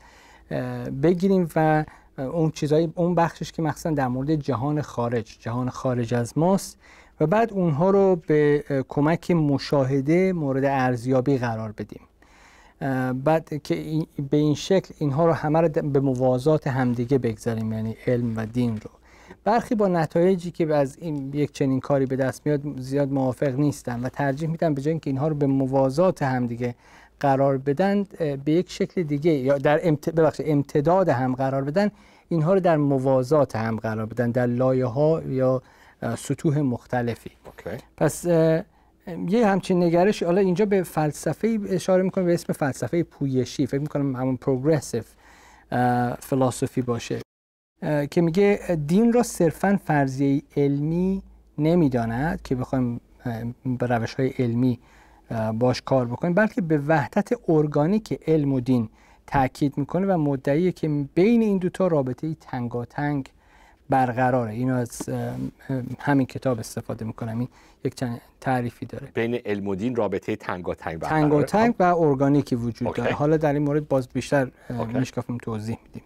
بگیریم 1.04 1.50
و 1.56 1.86
اون 2.18 2.52
چیزایی 2.52 2.94
اون 2.96 3.16
بخشش 3.16 3.52
که 3.52 3.62
مخصوصا 3.62 3.90
در 3.90 4.08
مورد 4.08 4.36
جهان 4.36 4.82
خارج 4.82 5.38
جهان 5.40 5.70
خارج 5.70 6.14
از 6.14 6.38
ماست 6.38 6.78
و 7.20 7.28
بعد 7.28 7.54
اونها 7.54 7.90
رو 7.90 8.16
به 8.28 8.64
کمک 8.90 9.32
مشاهده 9.32 10.34
مورد 10.34 10.66
ارزیابی 10.66 11.38
قرار 11.38 11.72
بدیم. 11.72 12.02
بعد 13.24 13.62
که 13.64 14.06
به 14.30 14.38
این 14.38 14.56
شکل 14.56 14.94
اینها 14.98 15.26
رو 15.26 15.34
همه 15.34 15.62
رو 15.62 15.70
به 15.70 16.00
موازات 16.00 16.68
همدیگه 16.68 17.18
بگذاریم 17.18 17.74
یعنی 17.74 17.98
علم 18.08 18.38
و 18.38 18.46
دین 18.46 18.78
رو. 18.78 18.90
برخی 19.44 19.76
با 19.76 19.88
نتایجی 19.88 20.52
که 20.52 20.76
از 20.76 20.98
این 21.02 21.34
یک 21.34 21.52
چنین 21.52 21.80
کاری 21.80 22.06
به 22.06 22.16
دست 22.16 22.46
میاد 22.46 22.80
زیاد 22.80 23.12
موافق 23.12 23.60
نیستن 23.60 24.00
و 24.00 24.10
ترجیح 24.10 24.50
میدن 24.50 24.74
به 24.74 24.82
جای 24.82 24.92
اینکه 24.92 25.10
اینها 25.10 25.28
رو 25.28 25.36
به 25.36 25.46
موازات 25.48 26.24
همدیگه 26.24 26.76
قرار 27.20 27.58
بدن 27.58 28.04
به 28.46 28.52
یک 28.52 28.72
شکل 28.72 29.04
دیگه 29.04 29.32
یا 29.32 29.58
در 29.58 29.80
امت... 29.84 30.10
ببخشید 30.10 30.46
امتداد 30.50 31.10
هم 31.10 31.36
قرار 31.36 31.64
بدن 31.64 31.92
اینها 32.30 32.54
رو 32.54 32.60
در 32.60 32.78
موازات 32.78 33.56
هم 33.56 33.76
قرار 33.76 34.06
بدن 34.06 34.32
در 34.32 34.46
لایه 34.46 34.86
ها 34.86 35.22
یا 35.22 35.62
سطوح 36.18 36.60
مختلفی. 36.60 37.32
اوکی. 37.46 37.84
پس 37.98 38.26
یه 39.28 39.48
همچین 39.48 39.84
نگرش 39.84 40.24
حالا 40.24 40.42
اینجا 40.42 40.66
به 40.66 40.84
فلسفه 40.84 41.60
اشاره 41.70 42.04
می‌کنه 42.04 42.24
به 42.24 42.34
اسم 42.34 42.54
فلسفه 42.54 43.04
پویشی 43.04 43.66
فکر 43.66 43.82
می‌کنم 43.82 44.16
همون 44.16 44.38
پروگرسیو 44.38 45.04
فلسفی 46.20 46.82
باشه. 46.82 47.20
که 47.82 48.22
میگه 48.22 48.80
دین 48.88 49.14
را 49.14 49.24
صرفا 49.24 49.80
فرضیه 49.86 50.42
علمی 50.58 51.22
نمی‌داند 51.58 52.42
که 52.42 52.56
بخوایم 52.56 53.02
به 53.80 53.88
روش 53.88 54.14
های 54.14 54.30
علمی 54.30 54.80
باش 55.54 55.82
کار 55.82 56.06
بکنیم 56.06 56.34
بلکه 56.34 56.62
به 56.62 56.78
وحدت 56.78 57.30
ارگانیک 57.48 58.20
علم 58.28 58.54
و 58.54 58.60
دین 58.60 58.90
تاکید 59.28 59.78
می‌کنه 59.78 60.08
و 60.08 60.18
مدعیه 60.18 60.72
که 60.72 61.06
بین 61.16 61.42
این 61.42 61.58
دوتا 61.58 61.88
رابطه 61.88 62.36
تنگاتنگ 62.42 63.30
برقراره 63.90 64.52
اینو 64.52 64.76
از 64.76 65.10
همین 66.00 66.28
کتاب 66.28 66.60
استفاده 66.60 67.06
می‌کنم 67.06 67.40
این 67.40 67.48
یک 67.84 67.96
چند 67.96 68.22
تعریفی 68.42 68.86
داره 68.86 69.08
بین 69.14 69.36
علم 69.36 69.68
و 69.68 69.76
دین 69.76 69.96
رابطه 69.96 70.36
تنگاتنگ 70.36 71.00
برقراره. 71.00 71.22
تنگاتنگ 71.22 71.76
و 71.80 71.84
ارگانیکی 71.84 72.56
وجود 72.56 72.88
اوکی. 72.88 73.02
داره 73.02 73.14
حالا 73.14 73.38
در 73.38 73.54
این 73.54 73.64
مورد 73.64 73.88
باز 73.88 74.08
بیشتر. 74.08 74.52
میشکافیم 74.94 75.38
توضیح 75.38 75.78
میدیم 75.86 76.04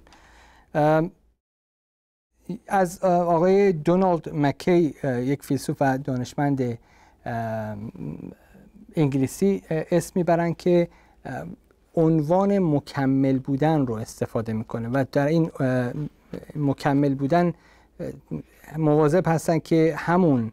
از 2.68 3.00
آقای 3.04 3.72
دونالد 3.72 4.36
مکی 4.36 4.96
یک 5.04 5.44
فیلسوف 5.44 5.78
و 5.80 5.98
دانشمند 5.98 6.78
انگلیسی 8.96 9.64
اسم 9.70 10.12
می‌برن 10.16 10.54
که 10.54 10.88
عنوان 11.96 12.60
مکمل 12.60 13.40
بودن 13.40 13.86
رو 13.86 13.94
استفاده 13.94 14.54
می‌کنه 14.54 14.90
و 14.90 15.06
در 15.12 15.28
این 15.28 15.52
مکمل 16.56 17.16
بودن 17.16 17.54
مواظب 18.78 19.28
هستن 19.28 19.60
که 19.60 19.96
همون 19.98 20.52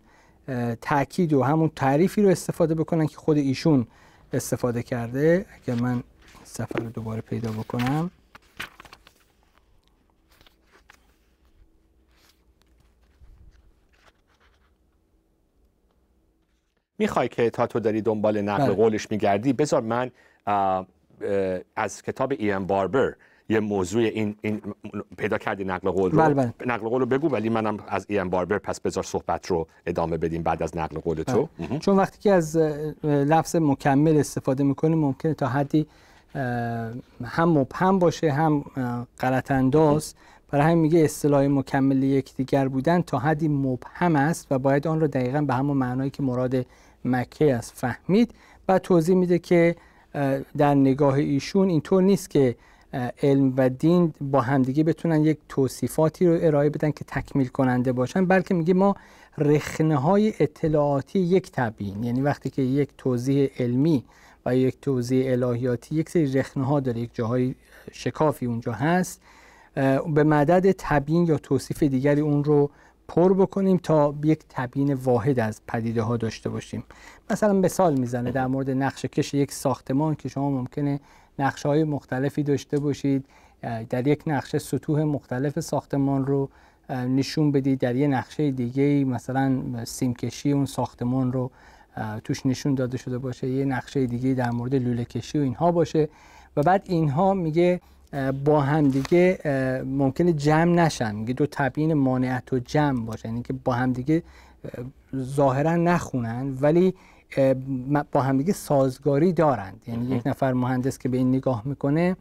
تاکید 0.81 1.33
و 1.33 1.43
همون 1.43 1.71
تعریفی 1.77 2.23
رو 2.23 2.29
استفاده 2.29 2.75
بکنن 2.75 3.07
که 3.07 3.17
خود 3.17 3.37
ایشون 3.37 3.87
استفاده 4.33 4.83
کرده. 4.83 5.47
اگر 5.63 5.81
من 5.81 6.03
سفر 6.45 6.79
رو 6.79 6.91
دوباره 6.91 7.21
پیدا 7.21 7.51
بکنم. 7.51 8.11
می‌خوای 17.03 17.29
که 17.29 17.51
تا 17.51 17.67
تو 17.67 17.81
داری 17.81 18.03
دنبال 18.03 18.41
نقل 18.41 18.67
بله. 18.67 18.75
قولش 18.75 19.11
میگردی 19.11 19.53
بذار 19.53 19.83
من 19.83 20.11
از 21.77 22.03
کتاب 22.03 22.33
ایان 22.33 22.67
باربر 22.67 23.15
یه 23.49 23.61
موضوع 23.61 24.03
این, 24.03 24.37
این 24.43 24.63
پیدا 25.19 25.39
کردی 25.39 25.65
نقل 25.65 25.91
قول 25.91 26.11
رو 26.11 26.19
بله 26.19 26.35
بله. 26.35 26.53
نقل 26.67 26.89
قول 26.89 27.01
رو 27.01 27.07
بگو 27.07 27.29
ولی 27.29 27.49
منم 27.49 27.77
از 27.89 28.07
ایان 28.09 28.31
باربر 28.31 28.59
پس 28.59 28.81
بذار 28.81 29.05
صحبت 29.05 29.47
رو 29.47 29.67
ادامه 29.87 30.17
بدیم 30.17 30.43
بعد 30.43 30.63
از 30.63 30.77
نقل 30.77 30.99
قول 30.99 31.23
تو 31.23 31.49
بله. 31.59 31.79
چون 31.79 31.97
وقتی 31.97 32.19
که 32.21 32.33
از 32.33 32.57
لفظ 33.05 33.57
مکمل 33.57 34.17
استفاده 34.17 34.65
می‌کنیم 34.65 34.99
ممکنه 34.99 35.35
تا 35.35 35.47
حدی 35.47 35.87
هم 37.25 37.49
مبهم 37.59 37.99
باشه 37.99 38.33
هم 38.33 38.65
غلط 39.21 39.51
انداز 39.51 40.15
برای 40.51 40.65
همین 40.65 40.79
میگه 40.79 41.01
اصطلاح 41.01 41.47
مکمل 41.47 42.03
یکدیگر 42.03 42.69
بودن 42.69 43.03
تا 43.03 43.19
حدی 43.19 43.49
مبهم 43.49 44.17
است 44.17 44.47
و 44.51 44.59
باید 44.59 44.87
آن 44.87 45.01
رو 45.01 45.07
دقیقا 45.07 45.41
به 45.41 45.55
همون 45.55 45.77
معنایی 45.77 46.11
که 46.11 46.23
مراد 46.23 46.67
مکه 47.05 47.55
است 47.55 47.73
فهمید 47.77 48.35
و 48.69 48.79
توضیح 48.79 49.17
میده 49.17 49.39
که 49.39 49.77
در 50.57 50.75
نگاه 50.75 51.15
ایشون 51.15 51.69
اینطور 51.69 52.03
نیست 52.03 52.31
که 52.31 52.57
علم 53.23 53.55
و 53.57 53.69
دین 53.69 54.15
با 54.21 54.41
همدیگه 54.41 54.85
بتونن 54.85 55.25
یک 55.25 55.39
توصیفاتی 55.49 56.27
رو 56.27 56.39
ارائه 56.41 56.71
بدن 56.71 56.91
که 56.91 57.05
تکمیل 57.05 57.49
کننده 57.49 57.93
باشن 57.93 58.27
بلکه 58.27 58.55
میگه 58.55 58.75
ما 58.75 58.97
رخنه 59.39 59.97
های 59.97 60.35
اطلاعاتی 60.41 61.19
یک 61.19 61.51
تبیین 61.53 62.05
یعنی 62.05 62.23
وقتی 62.23 62.51
که 62.51 62.63
یک 62.63 62.89
توضیح 62.99 63.51
علمی 63.59 64.05
و 64.47 64.57
یک 64.57 64.81
توضیح 64.81 65.33
الهیاتی 65.33 65.95
یک 65.95 66.11
سری 66.11 66.33
رخنه 66.33 66.65
ها 66.65 66.81
داره 66.81 67.01
یک 67.01 67.11
جاهای 67.15 67.55
شکافی 67.93 68.47
اونجا 68.47 68.73
هست 68.73 69.21
به 70.15 70.25
مدد 70.25 70.75
تبیین 70.79 71.27
یا 71.27 71.39
توصیف 71.39 71.83
دیگری 71.83 72.21
اون 72.21 72.45
رو 72.45 72.71
پر 73.09 73.33
بکنیم 73.33 73.77
تا 73.77 74.15
یک 74.25 74.41
تبیین 74.49 74.95
واحد 74.95 75.41
از 75.41 75.61
پدیده 75.69 76.03
ها 76.03 76.17
داشته 76.17 76.49
باشیم. 76.51 76.85
مثلا 77.31 77.53
مثال 77.53 77.99
می‌زنه 77.99 78.31
در 78.31 78.47
مورد 78.47 78.71
نقشه 78.71 79.09
کش 79.09 79.35
یک 79.35 79.53
ساختمان 79.53 80.15
که 80.15 80.29
شما 80.29 80.51
ممکنه 80.51 81.01
نقشه 81.39 81.69
های 81.69 81.85
مختلفی 81.85 82.43
داشته 82.43 82.79
باشید 82.79 83.25
در 83.91 84.07
یک 84.07 84.23
نقشه 84.27 84.59
سطوح 84.59 85.03
مختلف 85.03 85.61
ساختمان 85.61 86.27
رو 86.27 86.49
نشون 86.91 87.53
بدید. 87.53 87.79
در 87.79 87.97
یک 87.97 88.11
نقشه 88.11 88.51
دیگه 88.51 89.05
مثلا 89.05 89.63
سیمکشی 89.85 90.53
اون 90.53 90.67
ساختمان 90.67 91.33
رو 91.33 91.51
توش 92.25 92.47
نشون 92.47 92.75
داده 92.75 92.99
شده 92.99 93.19
باشه. 93.19 93.49
یه 93.49 93.65
نقشه 93.65 94.07
دیگه 94.07 94.35
در 94.35 94.51
مورد 94.51 94.75
لوله 94.75 95.05
کشی 95.05 95.39
و 95.39 95.43
اینها 95.43 95.73
باشه. 95.73 96.09
و 96.57 96.63
بعد 96.63 96.83
اینها 96.87 97.35
میگه 97.35 97.81
با 98.45 98.61
هم 98.61 98.89
دیگه 98.89 99.39
ممکنه 99.87 100.33
جمع 100.33 100.75
نشن. 100.75 101.15
میگه 101.15 101.35
دو 101.35 101.47
تبیین 101.47 101.95
مانعت 101.95 102.53
و 102.53 102.59
جمع 102.59 103.07
باشه. 103.07 103.29
یعنی 103.29 103.43
که 103.43 103.53
با 103.53 103.73
هم 103.73 103.93
دیگه 103.93 104.23
ظاهرا 105.17 105.77
نخونن 105.77 106.59
ولی 106.61 106.95
با 108.13 108.21
همدیگه 108.21 108.53
سازگاری 108.53 109.33
دارند 109.33 109.83
یعنی 109.87 110.17
یک 110.17 110.27
نفر 110.27 110.53
مهندس 110.53 110.99
که 110.99 111.09
به 111.09 111.17
این 111.17 111.29
نگاه 111.29 111.63
می‌کنه 111.65 112.17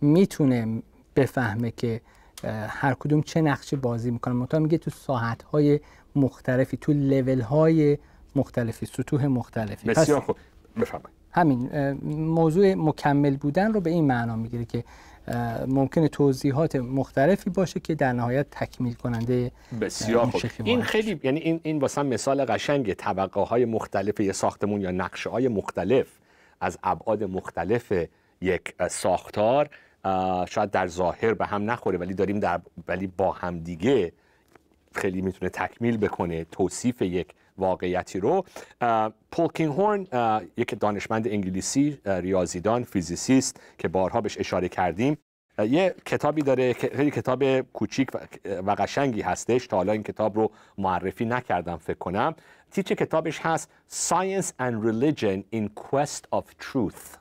می‌تونه 0.00 0.82
بفهمه 1.16 1.70
که 1.70 2.00
هر 2.68 2.94
کدوم 2.94 3.22
چه 3.22 3.40
نقشی 3.40 3.76
بازی 3.76 4.10
می‌کنه. 4.10 4.34
مثلا 4.34 4.60
میگه 4.60 4.78
تو 4.78 4.90
ساحت 4.90 5.42
های 5.42 5.80
مختلفی 6.16 6.76
تو 6.76 6.92
لول 6.92 7.40
های 7.40 7.98
مختلفی 8.36 8.86
سطوح 8.86 9.26
مختلفی. 9.26 9.88
بسیار 9.88 10.20
خوب. 10.20 10.36
بفرمایید. 10.80 11.16
همین 11.30 11.92
موضوع 12.14 12.74
مکمل 12.74 13.36
بودن 13.36 13.72
رو 13.72 13.80
به 13.80 13.90
این 13.90 14.04
معنا 14.04 14.36
می‌گیره 14.36 14.64
که 14.64 14.84
ممکنه 15.66 16.08
توضیحات 16.08 16.76
مختلفی 16.76 17.50
باشه 17.50 17.80
که 17.80 17.94
در 17.94 18.12
نهایت 18.12 18.46
تکمیل 18.50 18.94
کننده 18.94 19.50
بسیار 19.80 20.26
خوب. 20.26 20.42
این 20.64 20.82
خیلی 20.82 21.20
یعنی 21.22 21.40
این 21.40 21.60
این 21.62 21.78
واسه 21.78 22.02
مثال 22.02 22.44
قشنگ 22.44 22.94
طبقه 22.94 23.40
های 23.40 23.64
مختلف 23.64 24.20
یه 24.20 24.32
ساختمون 24.32 24.80
یا 24.80 24.90
نقشه 24.90 25.30
های 25.30 25.48
مختلف 25.48 26.06
از 26.60 26.78
ابعاد 26.82 27.24
مختلف 27.24 27.92
یک 28.40 28.74
ساختار 28.90 29.68
شاید 30.48 30.70
در 30.70 30.86
ظاهر 30.86 31.34
به 31.34 31.46
هم 31.46 31.70
نخوره 31.70 31.98
ولی 31.98 32.14
داریم 32.14 32.40
در 32.40 32.60
ولی 32.88 33.06
با 33.06 33.32
هم 33.32 33.58
دیگه 33.58 34.12
خیلی 34.92 35.20
می‌تونه 35.20 35.50
تکمیل 35.50 35.96
بکنه 35.96 36.44
توصیف 36.44 37.02
یک 37.02 37.28
واقعیتی 37.58 38.20
رو. 38.20 38.44
پول 39.32 39.48
هورن 39.60 40.06
یک 40.56 40.78
دانشمند 40.80 41.28
انگلیسی 41.28 41.98
ریاضیدان 42.04 42.84
فیزیسیست 42.84 43.60
که 43.78 43.88
بارها 43.88 44.20
بهش 44.20 44.38
اشاره 44.38 44.68
کردیم. 44.68 45.18
یه 45.58 45.94
کتابی 46.06 46.42
داره 46.42 46.74
که 46.74 46.90
خیلی 46.94 47.10
کتاب 47.10 47.60
کوچیک 47.60 48.10
و 48.44 48.70
قشنگی 48.78 49.20
هستش 49.20 49.66
تا 49.66 49.76
حالا 49.76 49.92
این 49.92 50.02
کتاب 50.02 50.36
رو 50.36 50.50
معرفی 50.78 51.24
نکردم 51.24 51.76
فکر 51.76 51.98
کنم. 51.98 52.34
تیچه 52.70 52.94
کتابش 52.94 53.40
هست 53.40 53.70
Science 53.90 54.46
and 54.60 54.74
Religion 54.84 55.56
in 55.56 55.68
Quest 55.82 56.38
of 56.38 56.44
Truth. 56.60 57.18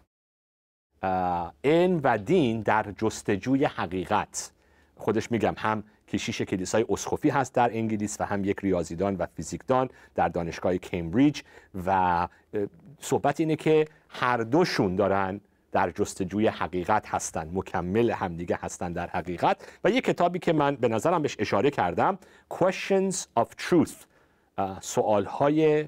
علم 1.63 2.01
و 2.03 2.17
دین 2.17 2.61
در 2.61 2.85
جستجوی 2.97 3.65
حقیقت. 3.65 4.51
خودش 4.95 5.31
میگم 5.31 5.53
هم 5.57 5.83
کشیش 6.15 6.41
کلیسای 6.41 6.85
اسخفی 6.89 7.29
هست 7.29 7.53
در 7.53 7.69
انگلیس 7.73 8.21
و 8.21 8.23
هم 8.23 8.45
یک 8.45 8.59
ریاضیدان 8.59 9.15
و 9.15 9.25
فیزیکدان 9.25 9.89
در 10.15 10.27
دانشگاه 10.27 10.77
کمبریج 10.77 11.41
و 11.85 12.27
صحبت 12.99 13.39
اینه 13.39 13.55
که 13.55 13.87
هر 14.09 14.37
دوشون 14.37 14.95
دارن 14.95 15.41
در 15.71 15.91
جستجوی 15.91 16.47
حقیقت 16.47 17.07
هستند 17.07 17.51
مکمل 17.53 18.11
همدیگه 18.11 18.59
هستند 18.61 18.95
در 18.95 19.07
حقیقت. 19.07 19.79
و 19.83 19.89
یک 19.89 20.03
کتابی 20.03 20.39
که 20.39 20.53
من 20.53 20.75
به 20.75 20.87
نظرم 20.87 21.21
بهش 21.21 21.35
اشاره 21.39 21.71
کردم 21.71 22.17
Questions 22.53 23.15
of 23.39 23.45
Truth. 23.45 24.05
سوالهای 24.81 25.87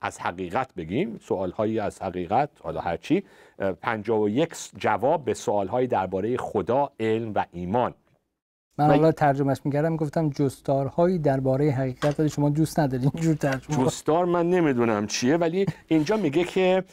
از 0.00 0.20
حقیقت 0.20 0.74
بگیم. 0.74 1.18
سوالهایی 1.22 1.80
از 1.80 2.02
حقیقت 2.02 2.50
حالا 2.62 2.80
هرچی 2.80 3.24
51 3.82 4.54
جواب 4.76 5.24
به 5.24 5.34
سوالهایی 5.34 5.86
درباره 5.86 6.36
خدا 6.36 6.92
علم 7.00 7.32
و 7.34 7.44
ایمان. 7.52 7.94
من 8.78 8.86
حالا 8.86 9.12
ترجمهش 9.12 9.58
می‌کردم 9.64 9.96
گفتم 9.96 10.30
جستارهایی 10.30 11.18
درباره 11.18 11.70
حقیقت 11.70 12.20
ولی 12.20 12.28
شما 12.28 12.50
دوست 12.50 12.80
ندارین 12.80 13.10
جور 13.14 13.34
ترجمه. 13.34 13.84
جستار 13.84 14.24
من 14.24 14.50
نمی‌دونم 14.50 15.06
چیه 15.06 15.36
ولی 15.36 15.66
اینجا 15.88 16.16
میگه 16.16 16.44
که 16.44 16.84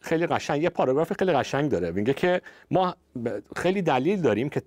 خیلی 0.00 0.26
قشنگ 0.26 0.62
یه 0.62 0.68
پاراگراف 0.68 1.12
خیلی 1.12 1.32
قشنگ 1.32 1.70
داره. 1.70 1.90
میگه 1.90 2.14
که 2.14 2.42
ما 2.70 2.94
خیلی 3.56 3.82
دلیل 3.82 4.20
داریم 4.20 4.48
که 4.48 4.62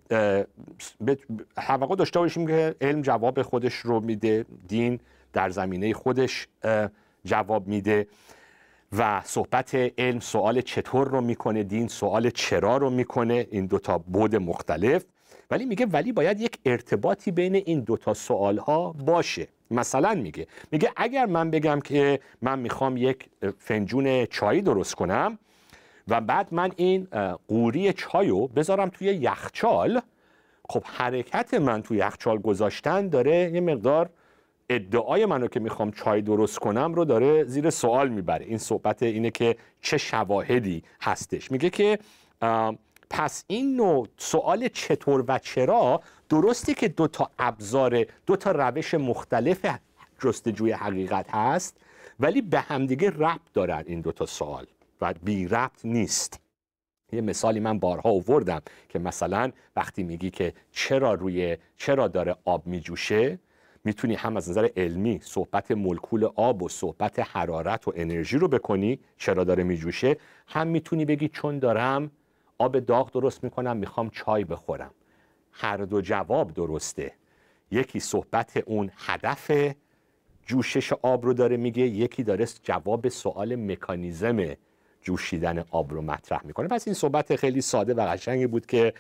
توقع 1.56 1.96
داشته 1.96 2.20
باشیم 2.20 2.48
که 2.48 2.76
علم 2.82 3.02
جواب 3.02 3.42
خودش 3.42 3.74
رو 3.74 4.00
میده 4.00 4.46
دین 4.68 5.00
در 5.34 5.50
زمینه 5.50 5.94
خودش 5.94 6.48
جواب 7.26 7.68
میده 7.68 8.08
و 8.98 9.22
صحبت 9.26 9.76
علم 9.98 10.20
سوال 10.20 10.62
چطور 10.62 11.08
رو 11.08 11.22
می‌کنه 11.22 11.64
دین 11.64 11.88
سوال 11.88 12.30
چرا 12.30 12.78
رو 12.78 12.90
می‌کنه 12.90 13.48
این 13.52 13.66
دوتا 13.66 13.98
بود 13.98 14.36
مختلف. 14.36 15.06
ولی 15.52 15.66
میگه 15.66 15.86
ولی 15.86 16.12
باید 16.12 16.42
یک 16.42 16.58
ارتباطی 16.66 17.32
بین 17.32 17.56
این 17.56 17.80
دوتا 17.80 18.14
سوال 18.14 18.58
ها 18.58 18.92
باشه. 18.92 19.48
مثلا 19.72 20.16
میگه 20.16 20.48
میگه 20.72 20.92
اگر 20.96 21.26
من 21.26 21.52
بگم 21.52 21.80
که 21.80 22.20
من 22.42 22.60
می‌خوام 22.60 22.98
یک 22.98 23.30
فنجون 23.58 24.26
چای 24.26 24.62
درست 24.62 24.96
کنم 24.96 25.40
و 26.08 26.22
بعد 26.22 26.48
من 26.52 26.72
این 26.76 27.08
قوری 27.48 27.94
چای 27.94 28.28
رو 28.28 28.48
بذارم 28.48 28.90
توی 28.90 29.08
یخچال 29.08 30.02
خب 30.70 30.84
حرکت 30.84 31.54
من 31.54 31.82
توی 31.82 31.98
یخچال 31.98 32.38
گذاشتن 32.38 33.08
داره 33.08 33.52
یه 33.54 33.62
مقدار 33.62 34.10
ادعای 34.70 35.26
منو 35.26 35.48
که 35.48 35.60
می‌خوام 35.60 35.92
چای 35.92 36.22
درست 36.22 36.60
کنم 36.60 36.94
رو 36.94 37.06
داره 37.06 37.44
زیر 37.44 37.70
سوال 37.70 38.10
می‌بره. 38.10 38.46
این 38.46 38.58
صحبت 38.58 39.04
اینه 39.04 39.32
که 39.32 39.56
چه 39.82 39.98
شواهدی 39.98 40.84
هستش. 41.02 41.52
میگه 41.52 41.70
که 41.70 42.00
پس 43.10 43.44
این 43.48 43.76
نوع 43.76 44.08
سوال 44.18 44.68
چطور 44.68 45.26
و 45.28 45.40
چرا 45.40 46.02
درستی 46.30 46.74
که 46.74 46.88
دو 46.88 47.08
تا 47.08 47.32
ابزار 47.40 48.06
دو 48.26 48.36
تا 48.36 48.52
روش 48.52 48.94
مختلف 48.94 49.66
جستجوی 50.20 50.72
حقیقت 50.72 51.30
هست 51.30 51.78
ولی 52.20 52.42
به 52.42 52.60
همدیگه 52.60 53.10
ربط 53.10 53.54
دارن 53.54 53.84
این 53.88 54.02
دو 54.02 54.12
تا 54.12 54.26
سوال 54.26 54.66
و 55.02 55.14
بی 55.24 55.48
ربط 55.48 55.86
نیست. 55.86 56.40
یه 57.12 57.22
مثالی 57.22 57.60
من 57.60 57.80
بارها 57.80 58.10
آوردم 58.10 58.62
که 58.90 59.00
مثلا 59.00 59.52
وقتی 59.76 60.04
میگی 60.04 60.30
که 60.30 60.54
چرا 60.72 61.14
روی 61.14 61.58
چرا 61.78 62.08
داره 62.08 62.36
آب 62.46 62.68
میجوشه 62.68 63.40
می‌تونی 63.84 64.16
هم 64.16 64.38
از 64.38 64.50
نظر 64.50 64.70
علمی 64.78 65.20
صحبت 65.24 65.72
ملکول 65.72 66.30
آب 66.36 66.64
و 66.64 66.70
صحبت 66.70 67.20
حرارت 67.20 67.88
و 67.88 67.94
انرژی 67.96 68.38
رو 68.38 68.48
بکنی 68.48 69.00
چرا 69.18 69.44
داره 69.44 69.64
میجوشه 69.64 70.18
هم 70.48 70.68
می‌تونی 70.68 71.06
بگی 71.06 71.30
چون 71.30 71.60
دارم 71.60 72.12
آب 72.60 72.80
داغ 72.80 73.12
درست 73.12 73.44
می‌کنم 73.44 73.78
می‌خوام 73.78 74.10
چای 74.10 74.44
بخورم. 74.44 74.92
هر 75.52 75.78
دو 75.78 76.02
جواب 76.02 76.54
درسته. 76.54 77.12
یکی 77.72 78.00
صحبت 78.00 78.58
اون 78.66 78.92
هدف 78.98 79.52
جوشش 80.46 80.94
آب 80.94 81.26
رو 81.26 81.34
داره 81.34 81.58
میگه 81.58 81.84
یکی 81.84 82.24
داره 82.24 82.48
جواب 82.64 83.08
سوال 83.08 83.56
مکانیزم 83.56 84.54
جوشیدن 85.02 85.64
آب 85.72 85.94
رو 85.94 86.02
مطرح 86.02 86.46
می‌کنه. 86.46 86.68
پس 86.68 86.88
این 86.88 86.94
صحبت 86.94 87.36
خیلی 87.36 87.62
ساده 87.62 87.94
و 87.94 88.08
قشنگی 88.08 88.48
بود 88.48 88.66
که 88.66 88.94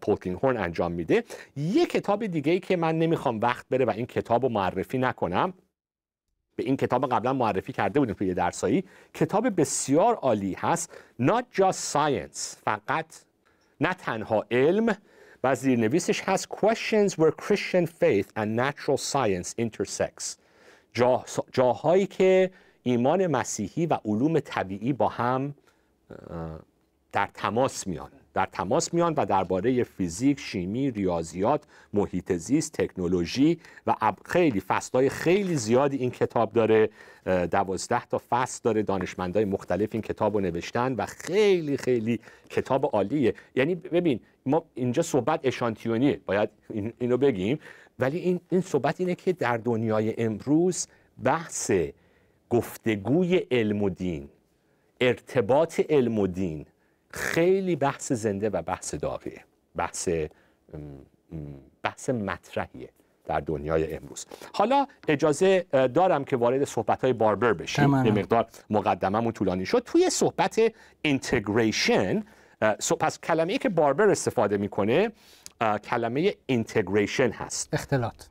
پولکینگ 0.00 0.36
هورن 0.36 0.56
انجام 0.56 0.92
میده. 0.92 1.24
یه 1.56 1.86
کتاب 1.86 2.26
دیگه 2.26 2.52
ای 2.52 2.60
که 2.60 2.76
من 2.76 2.98
نمی‌خوام 2.98 3.40
وقت 3.40 3.66
بره 3.70 3.84
و 3.84 3.90
این 3.90 4.06
کتاب 4.06 4.42
رو 4.42 4.48
معرفی 4.48 4.98
نکنم 4.98 5.52
به 6.60 6.66
این 6.66 6.76
کتاب 6.76 7.12
قبلا 7.12 7.32
معرفی 7.32 7.72
کرده 7.72 8.00
بودیم 8.00 8.14
توی 8.14 8.34
درسایی. 8.34 8.84
کتاب 9.14 9.60
بسیار 9.60 10.14
عالی 10.14 10.56
هست. 10.58 10.92
Not 11.22 11.42
Just 11.54 11.92
Science 11.92 12.56
فقط 12.64 13.06
نه 13.80 13.94
تنها 13.94 14.44
علم 14.50 14.96
و 15.44 15.54
زیرنویسش 15.54 16.22
هست. 16.22 16.48
Questions 16.48 17.12
where 17.12 17.30
Christian 17.30 17.86
faith 17.86 18.26
and 18.36 18.56
natural 18.56 18.96
science 19.12 19.54
intersects. 19.58 20.36
جا، 20.94 21.24
جاهایی 21.52 22.06
که 22.06 22.50
ایمان 22.82 23.26
مسیحی 23.26 23.86
و 23.86 23.98
علوم 24.04 24.40
طبیعی 24.40 24.92
با 24.92 25.08
هم 25.08 25.54
در 27.12 27.28
تماس 27.34 27.86
میان. 27.86 28.10
در 28.40 28.48
تماس 28.52 28.94
میان 28.94 29.14
و 29.16 29.26
درباره 29.26 29.84
فیزیک، 29.84 30.40
شیمی، 30.40 30.90
ریاضیات، 30.90 31.64
محیط 31.92 32.32
زیست، 32.32 32.72
تکنولوژی 32.72 33.58
و 33.86 33.94
خیلی 34.24 34.60
فصلهای 34.60 35.08
خیلی 35.08 35.56
زیادی 35.56 35.96
این 35.96 36.10
کتاب 36.10 36.52
داره. 36.52 36.90
دوازده 37.50 38.06
تا 38.06 38.20
فصل 38.30 38.60
داره. 38.64 38.82
دانشمندای 38.82 39.44
مختلف 39.44 39.88
این 39.92 40.02
کتاب 40.02 40.34
رو 40.34 40.40
نوشتن 40.40 40.94
و 40.94 41.06
خیلی 41.06 41.76
خیلی 41.76 42.20
کتاب 42.50 42.90
عالیه. 42.92 43.34
یعنی 43.56 43.74
ببین 43.74 44.20
ما 44.46 44.64
اینجا 44.74 45.02
صحبت 45.02 45.40
اشانتیونیه. 45.42 46.20
باید 46.26 46.48
اینو 46.98 47.16
بگیم. 47.16 47.58
ولی 47.98 48.18
این, 48.18 48.40
این 48.50 48.60
صحبت 48.60 49.00
اینه 49.00 49.14
که 49.14 49.32
در 49.32 49.56
دنیای 49.56 50.14
امروز 50.18 50.86
بحث 51.24 51.70
گفتگوی 52.50 53.36
علم 53.36 53.82
و 53.82 53.88
دین 53.88 54.28
ارتباط 55.00 55.80
علم 55.88 56.18
و 56.18 56.26
دین 56.26 56.66
خیلی 57.10 57.76
بحث 57.76 58.12
زنده 58.12 58.50
و 58.50 58.62
بحث 58.62 58.94
داغیه 58.94 59.44
بحث 59.76 60.08
بحث 61.82 62.10
مطرحیه 62.10 62.88
در 63.24 63.40
دنیای 63.40 63.96
امروز. 63.96 64.26
حالا 64.52 64.86
اجازه 65.08 65.66
دارم 65.72 66.24
که 66.24 66.36
وارد 66.36 66.64
صحبت 66.64 67.04
های 67.04 67.12
باربر 67.12 67.52
بشیم. 67.52 68.04
یه 68.04 68.12
مقدار 68.12 68.46
مقدممون 68.70 69.32
طولانی 69.32 69.66
شد. 69.66 69.82
توی 69.86 70.10
صحبت 70.10 70.60
اینتگریشن 71.02 72.24
پس 73.00 73.20
کلمه 73.20 73.52
ای 73.52 73.58
که 73.58 73.68
باربر 73.68 74.10
استفاده 74.10 74.56
می‌کنه 74.56 75.12
کلمه 75.84 76.34
اینتگریشن 76.46 77.30
هست. 77.30 77.68
اختلاط. 77.72 78.24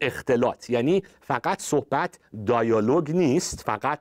اختلاط. 0.00 0.70
یعنی 0.70 1.02
فقط 1.20 1.60
صحبت 1.60 2.18
دایالوگ 2.46 3.10
نیست 3.10 3.60
فقط 3.60 4.00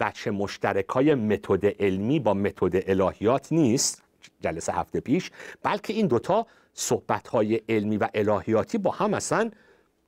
وچه 0.00 0.30
مشترک 0.30 0.88
های 0.88 1.14
متد 1.14 1.66
علمی 1.82 2.20
با 2.20 2.34
متد 2.34 2.90
الهیات 2.90 3.52
نیست 3.52 4.02
جلسه 4.40 4.72
هفته 4.72 5.00
پیش 5.00 5.30
بلکه 5.62 5.92
این 5.92 6.06
دوتا 6.06 6.46
صحبت 6.74 7.28
های 7.28 7.60
علمی 7.68 7.96
و 7.96 8.08
الهیاتی 8.14 8.78
با 8.78 8.90
هم 8.90 9.14
اصلا 9.14 9.50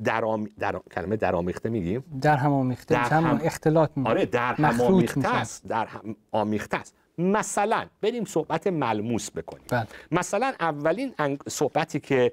در, 0.05 0.25
آم... 0.25 0.49
در... 0.59 0.81
کلمه 0.95 1.17
در 1.17 1.37
آمیخته 1.37 1.69
میگیم؟ 1.69 2.05
در 2.21 2.37
هم 2.37 2.53
آمیخته 2.53 2.95
در 2.95 3.01
هم... 3.01 3.41
اختلاط 3.45 3.91
می... 3.97 4.07
آره 4.07 4.27
در 4.27 4.55
هم 4.55 4.81
آمیخته 4.81 5.35
است 5.35 5.67
در 5.67 5.87
هم 5.87 6.17
آمیخته 6.33 6.77
است. 6.77 6.95
مثلا 7.19 7.87
بریم 8.01 8.25
صحبت 8.25 8.67
ملموس 8.67 9.31
بکنیم. 9.31 9.65
بله. 9.69 9.87
مثلا 10.11 10.53
اولین 10.61 11.15
صحبتی 11.49 12.01
که 12.01 12.33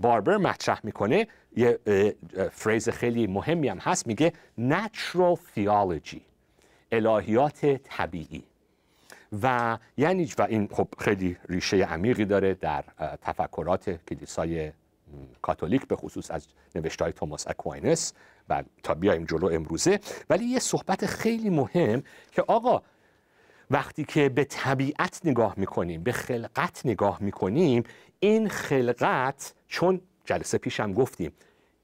باربر 0.00 0.36
مطرح 0.36 0.80
می‌کنه 0.84 1.26
یه 1.56 1.78
فریز 2.50 2.88
خیلی 2.88 3.26
مهمی 3.26 3.68
هم 3.68 3.78
هست 3.78 4.06
میگه 4.06 4.32
natural 4.58 5.38
theology. 5.56 6.31
الهیات 6.92 7.66
طبیعی. 7.66 8.44
و 9.42 9.78
یعنی 9.96 10.32
و 10.38 10.42
این 10.42 10.68
خب 10.72 10.88
خیلی 10.98 11.36
ریشه 11.48 11.76
عمیقی 11.76 12.24
داره 12.24 12.54
در 12.54 12.84
تفکرات 13.22 13.90
کلیسای 14.08 14.72
کاتولیک 15.42 15.86
به 15.86 15.96
خصوص 15.96 16.30
از 16.30 16.46
نوشتهای 16.74 17.12
توماس 17.12 17.48
اکواینس 17.48 18.12
و 18.48 18.62
تا 18.82 18.94
بیایم 18.94 19.24
جلو 19.24 19.46
امروزه. 19.46 20.00
ولی 20.30 20.44
یه 20.44 20.58
صحبت 20.58 21.06
خیلی 21.06 21.50
مهم 21.50 22.02
که 22.32 22.42
آقا 22.42 22.82
وقتی 23.70 24.04
که 24.04 24.28
به 24.28 24.44
طبیعت 24.44 25.20
نگاه 25.24 25.54
می‌کنیم 25.56 26.02
به 26.02 26.12
خلقت 26.12 26.86
نگاه 26.86 27.18
می‌کنیم 27.20 27.82
این 28.20 28.48
خلقت 28.48 29.54
چون 29.68 30.00
جلسه 30.24 30.58
پیشم 30.58 30.92
گفتیم 30.92 31.32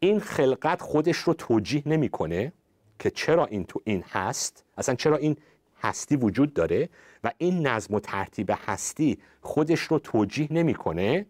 این 0.00 0.20
خلقت 0.20 0.82
خودش 0.82 1.16
رو 1.16 1.34
توجیه 1.34 1.82
نمی‌کنه. 1.86 2.52
که 2.98 3.10
چرا 3.10 3.46
این 3.46 3.64
تو 3.64 3.80
این 3.84 4.04
هست 4.08 4.64
اصلا 4.78 4.94
چرا 4.94 5.16
این 5.16 5.36
هستی 5.80 6.16
وجود 6.16 6.54
داره 6.54 6.88
و 7.24 7.32
این 7.38 7.66
نظم 7.66 7.94
و 7.94 8.00
ترتیب 8.00 8.52
هستی 8.66 9.18
خودش 9.40 9.80
رو 9.80 9.98
توجیه 9.98 10.48
نمی‌کنه. 10.50 11.26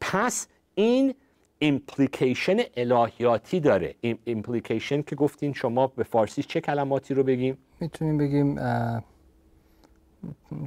پس 0.00 0.46
این 0.74 1.14
implication 1.58 2.58
الهیاتی 2.76 3.60
داره. 3.60 3.94
implication 4.24 5.02
که 5.02 5.16
گفتین 5.16 5.52
شما 5.52 5.86
به 5.86 6.02
فارسی 6.02 6.42
چه 6.42 6.60
کلماتی 6.60 7.14
رو 7.14 7.22
بگیم؟ 7.22 7.58
می‌تونیم 7.80 8.18
بگیم 8.18 8.58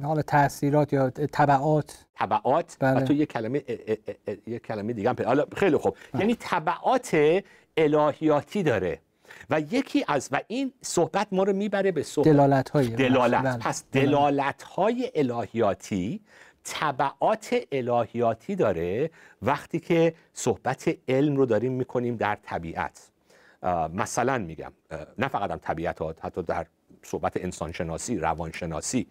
حالا 0.02 0.22
تاثیرات 0.22 0.92
یا 0.92 1.10
تبعات 1.10 2.04
تبعات 2.14 2.76
بله. 2.80 3.00
و 3.00 3.04
تو 3.04 3.12
یه 3.12 3.26
کلمه 3.26 3.62
یه 4.46 4.58
کلمه 4.58 4.92
دیگه 4.92 5.08
هم 5.08 5.16
حالا 5.24 5.46
خیلی 5.56 5.76
خوب. 5.76 5.96
بله. 6.12 6.20
یعنی 6.22 6.36
تبعات 6.40 7.42
الهیاتی 7.76 8.62
داره. 8.62 9.00
و 9.50 9.60
یکی 9.60 10.04
از 10.08 10.28
و 10.32 10.40
این 10.48 10.72
صحبت 10.82 11.28
ما 11.32 11.42
رو 11.42 11.52
می‌بره 11.52 11.92
به 11.92 12.02
صحبت 12.02 12.28
دلالت 12.28 12.70
های 12.70 12.88
دلالت. 12.88 13.42
بله. 13.42 13.58
پس 13.58 13.84
دلالت 13.92 14.62
های 14.62 15.10
الهیاتی 15.14 16.20
تبعات 16.64 17.56
الهیاتی 17.72 18.56
داره 18.56 19.10
وقتی 19.42 19.80
که 19.80 20.14
صحبت 20.32 20.88
علم 21.08 21.36
رو 21.36 21.46
داریم 21.46 21.72
می‌کنیم 21.72 22.16
در 22.16 22.38
طبیعت. 22.42 23.10
مثلا 23.92 24.38
میگم 24.38 24.72
نه 25.18 25.28
فقط 25.28 25.50
هم 25.50 25.58
طبیعت 25.58 25.98
ها 25.98 26.14
حتی 26.20 26.42
در 26.42 26.66
صحبت 27.02 27.36
انسانشناسی 27.36 28.18
روانشناسی 28.18 29.06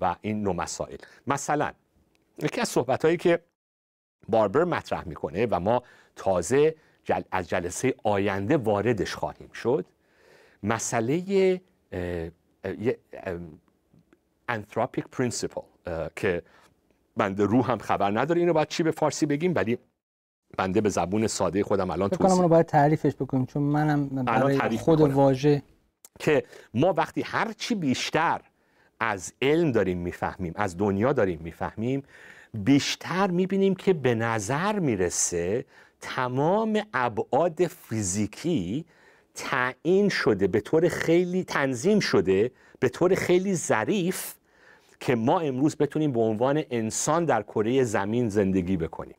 و 0.00 0.16
این 0.20 0.42
نوع 0.42 0.54
مسائل. 0.54 0.96
مثلا 1.26 1.72
یکی 2.42 2.60
از 2.60 2.68
صحبت 2.68 3.04
هایی 3.04 3.16
که 3.16 3.40
باربر 4.28 4.64
مطرح 4.64 5.08
می‌کنه 5.08 5.46
و 5.50 5.60
ما 5.60 5.82
تازه 6.16 6.74
جل... 7.04 7.20
از 7.32 7.48
جلسه 7.48 7.94
آینده 8.04 8.56
واردش 8.56 9.14
خواهیم 9.14 9.50
شد. 9.52 9.86
مسئله 10.62 11.60
Anthropic 14.48 15.04
Principle 15.12 15.60
که 16.16 16.42
بنده 17.16 17.44
روحم 17.44 17.78
خبر 17.78 18.20
نداره. 18.20 18.40
اینو 18.40 18.52
باید 18.52 18.68
چی 18.68 18.82
به 18.82 18.90
فارسی 18.90 19.26
بگیم؟ 19.26 19.52
ولی 19.54 19.78
بنده 20.58 20.80
به 20.80 20.88
زبون 20.88 21.26
ساده 21.26 21.62
خودم 21.64 21.90
الان 21.90 22.08
توضیح 22.08 22.36
کنم 22.36 22.48
باید 22.48 22.66
تعریفش 22.66 23.14
بکنیم 23.14 23.46
چون 23.46 23.62
منم 23.62 24.08
برای 24.24 24.78
خود 24.78 25.00
واژه 25.00 25.62
که 26.18 26.44
ما 26.74 26.92
وقتی 26.92 27.22
هر 27.22 27.52
چی 27.52 27.74
بیشتر 27.74 28.40
از 29.00 29.32
علم 29.42 29.72
داریم 29.72 29.98
می‌فهمیم 29.98 30.52
از 30.56 30.76
دنیا 30.76 31.12
داریم 31.12 31.40
می‌فهمیم 31.42 32.02
بیشتر 32.54 33.30
می‌بینیم 33.30 33.74
که 33.74 33.92
به 33.92 34.14
نظر 34.14 34.78
می‌رسه 34.78 35.64
تمام 36.00 36.82
ابعاد 36.94 37.66
فیزیکی 37.66 38.84
تعیین 39.34 40.08
شده 40.08 40.46
به 40.46 40.60
طور 40.60 40.88
خیلی 40.88 41.44
تنظیم 41.44 42.00
شده 42.00 42.50
به 42.80 42.88
طور 42.88 43.14
خیلی 43.14 43.54
ظریف 43.54 44.34
که 45.00 45.14
ما 45.14 45.40
امروز 45.40 45.76
بتونیم 45.76 46.12
به 46.12 46.20
عنوان 46.20 46.62
انسان 46.70 47.24
در 47.24 47.42
کره 47.42 47.84
زمین 47.84 48.28
زندگی 48.28 48.76
بکنیم. 48.76 49.14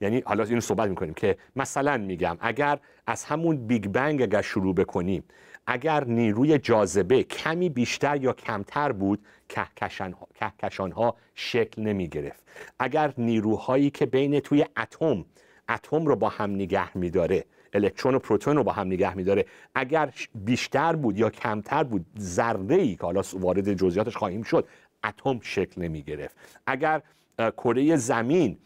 یعنی 0.00 0.22
حالا 0.26 0.44
اینو 0.44 0.60
صحبت 0.60 0.88
می‌کنیم 0.88 1.14
که 1.14 1.36
مثلا 1.56 1.96
میگم 1.96 2.36
اگر 2.40 2.78
از 3.06 3.24
همون 3.24 3.66
بیگ 3.66 3.86
بنگ 3.86 4.22
اگر 4.22 4.42
شروع 4.42 4.74
بکنیم 4.74 5.24
اگر 5.66 6.04
نیروی 6.04 6.58
جاذبه 6.58 7.22
کمی 7.22 7.68
بیشتر 7.68 8.22
یا 8.22 8.32
کمتر 8.32 8.92
بود 8.92 9.24
کهکشان 10.34 10.92
ها 10.92 11.16
شکل 11.34 11.82
نمی 11.82 12.08
گرفت 12.08 12.42
اگر 12.78 13.14
نیروهایی 13.18 13.90
که 13.90 14.06
بین 14.06 14.40
توی 14.40 14.66
اتم 14.76 15.24
اتم 15.68 16.06
رو 16.06 16.16
با 16.16 16.28
هم 16.28 16.50
نگه 16.50 16.96
میداره. 16.96 17.44
الکترون 17.72 18.14
و 18.14 18.18
پروتون 18.18 18.56
رو 18.56 18.64
با 18.64 18.72
هم 18.72 18.86
نگه 18.86 19.14
میداره. 19.14 19.46
اگر 19.74 20.12
بیشتر 20.34 20.96
بود 20.96 21.18
یا 21.18 21.30
کمتر 21.30 21.84
بود 21.84 22.06
ذره 22.18 22.74
ای 22.74 22.96
که 22.96 23.02
حالا 23.02 23.22
وارد 23.32 23.72
جزئیاتش 23.72 24.16
خواهیم 24.16 24.42
شد 24.42 24.68
اتم 25.04 25.40
شکل 25.42 25.82
نمی 25.82 26.02
گرفت 26.02 26.36
اگر 26.66 27.02
کره 27.38 27.96
زمین 27.96 28.58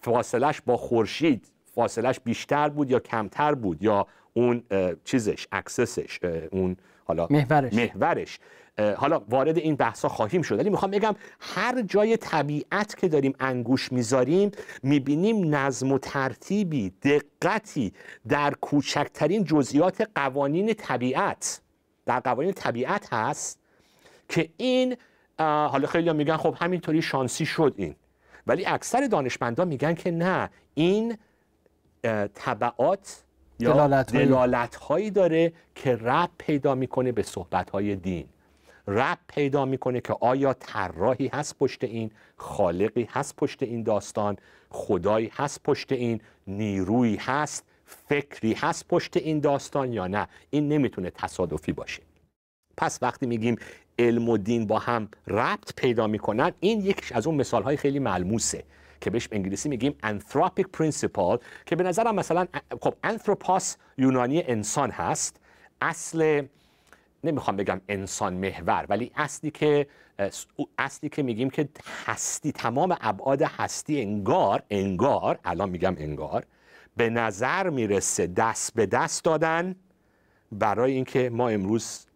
فاصلش 0.00 0.60
با 0.60 0.76
خورشید 0.76 1.46
فاصلش 1.74 2.20
بیشتر 2.20 2.68
بود 2.68 2.90
یا 2.90 2.98
کمتر 2.98 3.54
بود 3.54 3.82
یا 3.82 4.06
اون 4.32 4.62
چیزش 5.04 5.46
اکسسش 5.52 6.18
اون 6.50 6.76
حالا 7.04 7.26
محورش, 7.30 7.74
محورش 7.74 8.38
حالا 8.78 9.22
وارد 9.28 9.58
این 9.58 9.76
بحثا 9.76 10.08
خواهیم 10.08 10.42
شد. 10.42 10.58
ولی 10.58 10.70
می‌خوام 10.70 10.90
بگم 10.90 11.14
هر 11.40 11.82
جای 11.82 12.16
طبیعت 12.16 12.96
که 12.96 13.08
داریم 13.08 13.34
انگوش 13.40 13.92
می‌ذاریم 13.92 14.50
می‌بینیم 14.82 15.54
نظم 15.54 15.92
و 15.92 15.98
ترتیبی 15.98 16.90
دقتی 16.90 17.92
در 18.28 18.54
کوچکترین 18.54 19.44
جزئیات 19.44 20.10
قوانین 20.14 20.74
طبیعت. 20.74 21.60
در 22.06 22.20
قوانین 22.20 22.52
طبیعت 22.52 23.12
هست 23.12 23.58
که 24.28 24.48
این 24.56 24.96
حالا 25.38 25.86
خیلی 25.86 26.12
میگن 26.12 26.36
خب 26.36 26.54
همینطوری 26.58 27.02
شانسی 27.02 27.46
شد 27.46 27.74
این. 27.76 27.96
ولی 28.46 28.66
اکثر 28.66 29.06
دانشمندان 29.06 29.68
میگن 29.68 29.94
که 29.94 30.10
نه 30.10 30.50
این 30.74 31.18
طبعات 32.34 33.22
یا 33.58 33.88
دلالت 34.02 34.76
هایی 34.76 35.10
داره 35.10 35.52
که 35.74 35.96
رب 35.96 36.30
پیدا 36.38 36.74
می‌کنه 36.74 37.12
به 37.12 37.22
صحبت 37.22 37.70
های 37.70 37.96
دین. 37.96 38.28
رب 38.86 39.18
پیدا 39.28 39.64
می‌کنه 39.64 40.00
که 40.00 40.16
آیا 40.20 40.54
طراحی 40.54 41.28
هست 41.28 41.58
پشت 41.58 41.84
این 41.84 42.10
خالقی 42.36 43.08
هست 43.10 43.36
پشت 43.36 43.62
این 43.62 43.82
داستان 43.82 44.36
خدایی 44.70 45.30
هست 45.34 45.62
پشت 45.62 45.92
این 45.92 46.20
نیرویی 46.46 47.16
هست 47.16 47.64
فکری 47.84 48.52
هست 48.52 48.88
پشت 48.88 49.16
این 49.16 49.40
داستان 49.40 49.92
یا 49.92 50.06
نه؟ 50.06 50.28
این 50.50 50.68
نمی‌تونه 50.68 51.10
تصادفی 51.10 51.72
باشه. 51.72 52.02
پس 52.76 52.98
وقتی 53.02 53.26
میگیم 53.26 53.56
علم 53.98 54.28
و 54.28 54.36
دین 54.36 54.66
با 54.66 54.78
هم 54.78 55.08
ربط 55.26 55.74
پیدا 55.76 56.06
می‌کنن 56.06 56.52
این 56.60 56.80
یکیش 56.80 57.12
از 57.12 57.26
اون 57.26 57.36
مثال 57.36 57.62
های 57.62 57.76
خیلی 57.76 57.98
ملموسه 57.98 58.64
که 59.00 59.10
بهش 59.10 59.28
انگلیسی 59.32 59.68
میگیم 59.68 59.94
anthropic 60.04 60.64
principle 60.78 61.38
که 61.66 61.76
به 61.76 61.84
نظرم 61.84 62.14
مثلا 62.14 62.46
خب 62.80 62.94
انثروپاس 63.04 63.76
یونانی 63.98 64.42
انسان 64.42 64.90
هست 64.90 65.40
اصل 65.80 66.42
نمی‌خوام 67.24 67.56
بگم 67.56 67.80
انسان 67.88 68.34
محور 68.34 68.86
ولی 68.88 69.10
اصلی 69.16 69.50
که 69.50 69.86
اصلی 70.78 71.08
که 71.08 71.22
میگیم 71.22 71.50
که 71.50 71.68
هستی 72.06 72.52
تمام 72.52 72.96
ابعاد 73.00 73.42
هستی 73.42 74.00
انگار 74.00 74.62
انگار 74.70 75.38
الان 75.44 75.70
میگم 75.70 75.94
انگار 75.98 76.44
به 76.96 77.10
نظر 77.10 77.70
می‌رسه 77.70 78.26
دست 78.26 78.74
به 78.74 78.86
دست 78.86 79.24
دادن 79.24 79.74
برای 80.52 80.92
اینکه 80.92 81.30
ما 81.30 81.48
امروز 81.48 82.06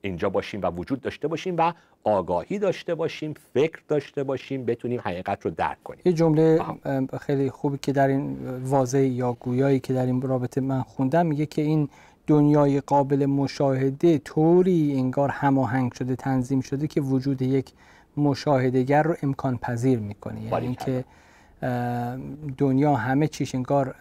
اینجا 0.00 0.28
باشیم 0.28 0.62
و 0.62 0.66
وجود 0.66 1.00
داشته 1.00 1.28
باشیم 1.28 1.56
و 1.56 1.72
آگاهی 2.04 2.58
داشته 2.58 2.94
باشیم 2.94 3.34
فکر 3.54 3.80
داشته 3.88 4.24
باشیم 4.24 4.64
بتونیم 4.64 5.00
حقیقت 5.00 5.44
رو 5.44 5.50
درک 5.50 5.82
کنیم. 5.84 6.00
یه 6.04 6.12
جمله 6.12 6.60
خیلی 7.20 7.50
خوبی 7.50 7.78
که 7.82 7.92
در 7.92 8.08
این 8.08 8.36
واضح 8.64 8.98
یا 8.98 9.32
گویایی 9.32 9.80
که 9.80 9.92
در 9.92 10.06
این 10.06 10.22
رابطه 10.22 10.60
من 10.60 10.82
خوندم 10.82 11.26
میگه 11.26 11.46
که 11.46 11.62
این 11.62 11.88
دنیای 12.28 12.80
قابل 12.80 13.26
مشاهده 13.26 14.18
طوری 14.18 14.94
انگار 14.96 15.28
هماهنگ 15.28 15.92
شده 15.92 16.16
تنظیم 16.16 16.60
شده 16.60 16.86
که 16.86 17.00
وجود 17.00 17.42
یک 17.42 17.72
مشاهدهگر 18.16 19.02
رو 19.02 19.16
امکان 19.22 19.56
پذیر 19.56 19.98
می‌کنه. 19.98 20.42
یعنی 20.42 20.66
اینکه 20.66 21.04
دنیا 22.58 22.94
همه 22.94 23.28
چیش 23.28 23.54
انگار 23.54 23.94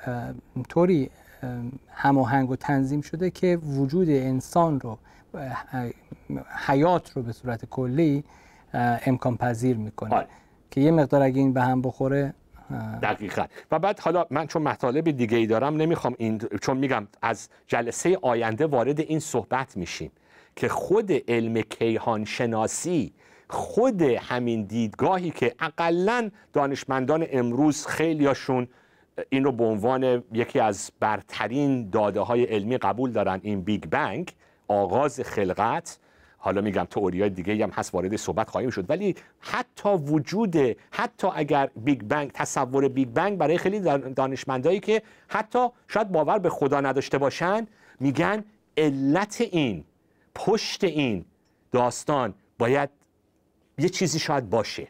طوری 0.69 1.09
هماهنگ 1.89 2.49
و 2.51 2.55
تنظیم 2.55 3.01
شده 3.01 3.29
که 3.29 3.57
وجود 3.57 4.09
انسان 4.09 4.79
رو 4.79 4.97
حیات 6.67 7.11
رو 7.11 7.21
به 7.23 7.31
صورت 7.31 7.65
کلی 7.65 8.23
امکان 9.05 9.37
پذیر 9.37 9.77
می‌کنه. 9.77 10.15
آره. 10.15 10.27
که 10.71 10.81
یه 10.81 10.91
مقدار 10.91 11.21
اگه 11.21 11.39
این 11.39 11.53
به 11.53 11.61
هم 11.61 11.81
بخوره 11.81 12.33
دقیقا. 13.01 13.45
و 13.71 13.79
بعد 13.79 13.99
حالا 13.99 14.25
من 14.29 14.47
چون 14.47 14.61
مطالب 14.61 15.11
دیگه 15.11 15.37
ای 15.37 15.47
دارم 15.47 15.75
نمی‌خوام 15.75 16.15
این 16.17 16.37
چون 16.37 16.77
میگم 16.77 17.07
از 17.21 17.49
جلسه 17.67 18.17
آینده 18.21 18.67
وارد 18.67 18.99
این 18.99 19.19
صحبت 19.19 19.77
میشیم 19.77 20.11
که 20.55 20.67
خود 20.67 21.11
علم 21.27 21.61
کیهان 21.61 22.25
شناسی 22.25 23.13
خود 23.49 24.01
همین 24.01 24.63
دیدگاهی 24.63 25.31
که 25.31 25.55
اقلا 25.59 26.29
دانشمندان 26.53 27.25
امروز 27.31 27.85
خیلیاشون 27.85 28.67
این 29.29 29.43
رو 29.43 29.51
به 29.51 29.63
عنوان 29.63 30.23
یکی 30.33 30.59
از 30.59 30.91
برترین 30.99 31.89
داده 31.89 32.19
های 32.19 32.43
علمی 32.43 32.77
قبول 32.77 33.11
دارن 33.11 33.39
این 33.43 33.61
بیگ 33.61 33.85
بنگ 33.85 34.31
آغاز 34.67 35.21
خلقت 35.21 35.99
حالا 36.47 36.61
میگم 36.61 36.83
تئوری 36.83 37.29
دیگه 37.29 37.63
هم 37.63 37.69
هست 37.69 37.93
وارد 37.93 38.15
صحبت 38.15 38.49
خواهیم 38.49 38.69
شد. 38.69 38.89
ولی 38.89 39.15
حتی 39.39 39.89
وجود 39.89 40.55
حتی 40.91 41.27
اگر 41.35 41.69
بیگ 41.75 42.01
بنگ 42.01 42.31
تصور 42.31 42.87
بیگ 42.87 43.07
بنگ 43.07 43.37
برای 43.37 43.57
خیلی 43.57 43.79
دانشمندایی 44.13 44.79
که 44.79 45.01
حتی 45.27 45.67
شاید 45.87 46.11
باور 46.11 46.39
به 46.39 46.49
خدا 46.49 46.81
نداشته 46.81 47.17
باشن 47.17 47.67
میگن 47.99 48.43
علت 48.77 49.41
این 49.41 49.83
پشت 50.35 50.83
این 50.83 51.25
داستان 51.71 52.33
باید 52.57 52.89
یه 53.77 53.89
چیزی 53.89 54.19
شاید 54.19 54.49
باشه. 54.49 54.87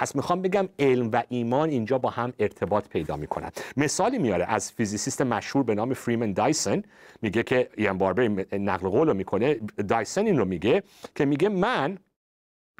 پس 0.00 0.16
می‌خوام 0.16 0.42
بگم 0.42 0.68
علم 0.78 1.10
و 1.12 1.22
ایمان 1.28 1.68
اینجا 1.68 1.98
با 1.98 2.10
هم 2.10 2.32
ارتباط 2.38 2.88
پیدا 2.88 3.16
می‌کنن. 3.16 3.50
مثالی 3.76 4.18
میاره 4.18 4.44
از 4.44 4.72
physicist 4.72 5.22
مشهور 5.22 5.64
به 5.64 5.74
نام 5.74 5.94
فریمن 5.94 6.32
دایسون 6.32 6.84
میگه 7.22 7.42
که 7.42 7.68
ایان 7.76 7.98
باربر 7.98 8.28
نقل 8.58 8.88
قول 8.88 9.08
رو 9.08 9.14
می‌کنه. 9.14 9.54
دایسون 9.88 10.26
این 10.26 10.38
رو 10.38 10.44
میگه 10.44 10.82
که 11.14 11.24
میگه 11.24 11.48
من 11.48 11.98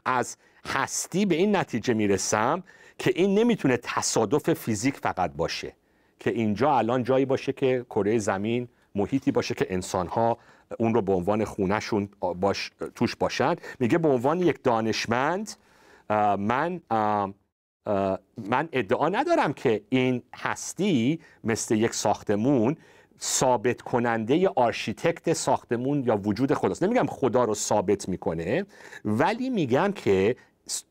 از 0.05 0.37
هستی 0.65 1.27
به 1.27 1.35
این 1.35 1.57
نتیجه 1.57 1.95
می‌رسم 1.95 2.63
که 2.99 3.13
این 3.15 3.39
نمی‌تونه 3.39 3.77
تصادف 3.77 4.53
فیزیک 4.53 4.97
فقط 4.97 5.33
باشه 5.33 5.73
که 6.19 6.31
اینجا 6.31 6.79
الان 6.79 7.03
جایی 7.03 7.25
باشه 7.25 7.53
که 7.53 7.87
کره 7.91 8.19
زمین 8.19 8.69
محیطی 8.95 9.31
باشه 9.31 9.55
که 9.55 9.67
انسانها 9.71 10.39
اون 10.79 10.95
رو 10.95 11.03
به 11.03 11.13
عنوان 11.13 11.45
خونهشون 11.45 12.09
باش 12.41 12.71
توش 12.95 13.17
باشن. 13.17 13.57
میگه 13.81 13.99
به 13.99 14.09
عنوان 14.09 14.41
یک 14.41 14.63
دانشمند 14.63 15.51
من 16.39 16.81
من 18.37 18.69
ادعا 18.73 19.09
ندارم 19.09 19.53
که 19.53 19.83
این 19.89 20.23
هستی 20.35 21.21
مثل 21.45 21.75
یک 21.75 21.95
ساختمون 21.95 22.77
ثابت 23.21 23.83
کننده 23.83 24.49
آرشیتکت 24.49 25.33
ساختمون 25.33 26.05
یا 26.05 26.17
وجود 26.17 26.55
خداست. 26.55 26.83
نمیگم 26.83 27.07
خدا 27.07 27.45
رو 27.45 27.55
ثابت 27.55 28.09
می‌کنه 28.09 28.67
ولی 29.05 29.51
میگم 29.51 29.93
که 29.93 30.37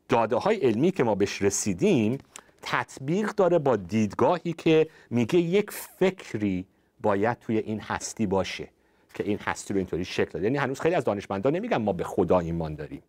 داده 0.08 0.36
های 0.36 0.56
علمی 0.56 0.90
که 0.90 1.04
ما 1.04 1.14
بهش 1.14 1.42
رسیدیم 1.42 2.18
تطبیق 2.62 3.30
داره 3.30 3.58
با 3.58 3.76
دیدگاهی 3.76 4.52
که 4.52 4.88
میگه 5.10 5.38
یک 5.38 5.70
فکری 5.70 6.66
باید 7.00 7.38
توی 7.38 7.58
این 7.58 7.80
هستی 7.80 8.26
باشه 8.26 8.68
که 9.14 9.24
این 9.24 9.38
هستی 9.38 9.74
رو 9.74 9.78
اینطوری 9.78 10.04
شکل 10.04 10.30
داده. 10.30 10.44
یعنی 10.44 10.58
هنوز 10.58 10.80
خیلی 10.80 10.94
از 10.94 11.04
دانشمندان 11.04 11.56
نمیگن 11.56 11.76
ما 11.76 11.92
به 11.92 12.04
خدا 12.04 12.38
ایمان 12.38 12.74
داریم. 12.74 13.02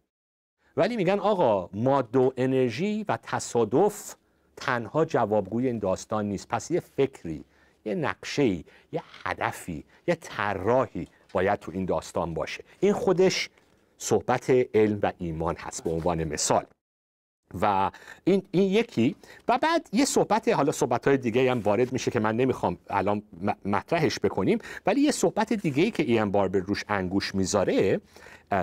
ولی 0.77 0.95
میگن 0.95 1.19
آقا 1.19 1.69
ماده 1.73 2.19
و 2.19 2.31
انرژی 2.37 3.05
و 3.07 3.17
تصادف 3.23 4.15
تنها 4.57 5.05
جوابگوی 5.05 5.67
این 5.67 5.79
داستان 5.79 6.25
نیست. 6.25 6.47
پس 6.47 6.71
یه 6.71 6.79
فکری 6.79 7.43
یه 7.85 7.95
نقشه 7.95 8.45
یه 8.45 9.01
هدفی 9.23 9.83
یه 10.07 10.15
طراحی 10.15 11.07
باید 11.33 11.59
تو 11.59 11.71
این 11.71 11.85
داستان 11.85 12.33
باشه. 12.33 12.63
این 12.79 12.93
خودش 12.93 13.49
صحبت 13.97 14.49
علم 14.49 14.99
و 15.03 15.11
ایمان 15.17 15.55
هست 15.55 15.83
به 15.83 15.89
عنوان 15.89 16.23
مثال. 16.23 16.65
و 17.61 17.91
این, 18.23 18.43
این 18.51 18.71
یکی. 18.71 19.15
و 19.47 19.57
بعد 19.57 19.89
یه 19.93 20.05
صحبت 20.05 20.47
حالا 20.47 20.71
صحبت 20.71 21.07
های 21.07 21.17
دیگه 21.17 21.51
هم 21.51 21.59
وارد 21.59 21.93
میشه 21.93 22.11
که 22.11 22.19
من 22.19 22.35
نمی‌خوام 22.35 22.77
الان 22.89 23.23
مطرحش 23.65 24.19
بکنیم. 24.19 24.59
ولی 24.85 25.01
یه 25.01 25.11
صحبت 25.11 25.53
دیگه 25.53 25.83
ای 25.83 25.91
که 25.91 26.03
این 26.03 26.31
بار 26.31 26.47
به 26.47 26.59
روش 26.59 26.83
انگوش 26.87 27.35
می‌ذاره 27.35 28.01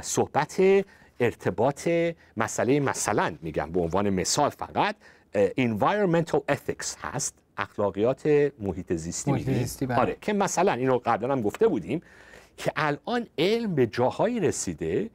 صحبت 0.03 0.85
ارتباط 1.21 1.89
مسئله 2.37 2.81
مثلا 2.81 3.37
میگم 3.43 3.73
به 3.73 3.81
عنوان 3.81 4.11
مثال 4.11 4.51
فقط 4.51 4.97
environmental 5.37 6.41
ethics 6.53 6.97
هست 7.03 7.35
اخلاقیات 7.57 8.51
محیط 8.61 8.93
زیستی, 8.93 9.33
محیط 9.33 9.51
زیستی 9.51 9.87
بله. 9.87 9.99
آره 9.99 10.17
که 10.21 10.33
مثلا 10.33 10.73
اینو 10.73 11.01
قبلا 11.05 11.33
هم 11.33 11.43
گفته 11.43 11.69
بودیم 11.69 12.03
که 12.57 12.73
الان 12.77 13.27
علم 13.39 13.75
به 13.75 13.87
جاهایی 13.87 14.41
رسیده 14.41 15.11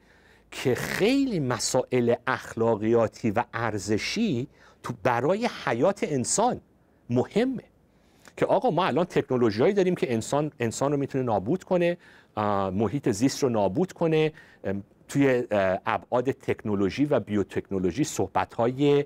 که 0.50 0.74
خیلی 0.74 1.40
مسائل 1.40 2.14
اخلاقیاتی 2.26 3.30
و 3.30 3.44
ارزشی 3.54 4.46
تو 4.82 4.94
برای 5.02 5.48
حیات 5.64 6.04
انسان 6.04 6.60
مهمه 7.10 7.62
که 8.36 8.46
آقا 8.46 8.70
ما 8.70 8.84
الان 8.84 9.04
تکنولوژیایی 9.04 9.74
داریم 9.74 9.94
که 9.94 10.12
انسان 10.12 10.52
انسان 10.60 10.92
رو 10.92 10.98
می‌تونه 10.98 11.24
نابود 11.24 11.64
کنه 11.64 11.96
محیط 12.72 13.08
زیست 13.08 13.42
رو 13.42 13.48
نابود 13.48 13.92
کنه 13.92 14.32
توی 15.08 15.44
ابعاد 15.86 16.30
تکنولوژی 16.30 17.04
و 17.04 17.20
بیوتکنولوژی 17.20 18.04
صحبت 18.04 18.54
های 18.54 19.04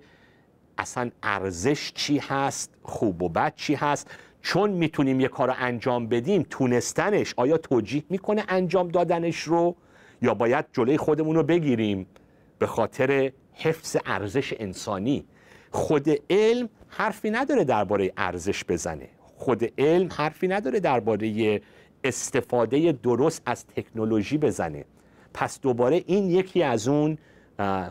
اصلا 0.79 1.11
ارزش 1.23 1.93
چی 1.93 2.19
هست 2.19 2.75
خوب 2.83 3.23
و 3.23 3.29
بد 3.29 3.55
چی 3.57 3.75
هست. 3.75 4.11
چون 4.43 4.71
می‌تونیم 4.71 5.21
یه 5.21 5.29
کار 5.29 5.55
انجام 5.59 6.07
بدیم 6.07 6.47
تونستنش 6.51 7.35
آیا 7.37 7.59
توجیه 7.59 8.05
می‌کنه 8.11 8.45
انجام 8.49 8.89
دادنش 8.89 9.41
رو؟ 9.43 9.77
یا 10.23 10.35
باید 10.35 10.65
جلوی 10.73 10.97
خودمون 10.97 11.37
رو 11.37 11.43
بگیریم 11.43 12.07
به 12.59 12.67
خاطر 12.67 13.33
حفظ 13.53 13.97
ارزش 14.07 14.55
انسانی؟ 14.59 15.25
خود 15.71 16.09
علم 16.31 16.69
حرفی 16.89 17.31
نداره 17.31 17.65
درباره 17.65 18.13
ارزش 18.17 18.65
بزنه. 18.65 19.09
خود 19.37 19.73
علم 19.79 20.09
حرفی 20.17 20.49
نداره 20.49 20.81
درباره 20.81 21.61
استفاده 22.05 22.93
درست 22.93 23.43
از 23.47 23.67
تکنولوژی 23.67 24.39
بزنه. 24.39 24.85
پس 25.39 25.61
دوباره 25.61 26.05
این 26.07 26.31
یکی 26.31 26.63
از 26.63 26.89
اون 26.89 27.19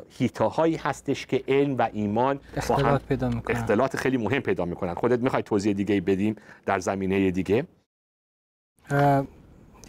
هیتاهایی 0.09 0.75
هستش 0.75 1.25
که 1.25 1.43
علم 1.47 1.77
و 1.77 1.89
ایمان 1.93 2.39
اختلاط 2.57 2.81
با 2.81 2.89
هم 2.89 2.97
پیدا 2.97 3.29
می‌کنن. 3.29 3.55
اختلاط 3.55 3.95
خیلی 3.95 4.17
مهم 4.17 4.39
پیدا 4.39 4.65
می‌کنن. 4.65 4.93
خودت 4.93 5.19
می‌خوای 5.19 5.43
توضیح 5.43 5.73
دیگه 5.73 6.01
بدیم 6.01 6.35
در 6.65 6.79
زمینه 6.79 7.31
دیگه؟ 7.31 7.65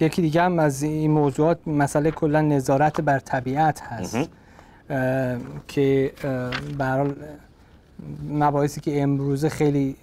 یکی 0.00 0.22
دیگه 0.22 0.42
هم 0.42 0.58
از 0.58 0.82
این 0.82 1.10
موضوعات 1.10 1.68
مسئله 1.68 2.10
کلا 2.10 2.40
نظارت 2.40 3.00
بر 3.00 3.18
طبیعت 3.18 3.80
هست. 3.80 4.30
که 5.68 6.12
برحال 6.78 7.14
مباحثی 8.28 8.80
که 8.80 9.02
امروزه 9.02 9.48
خیلی 9.48 9.96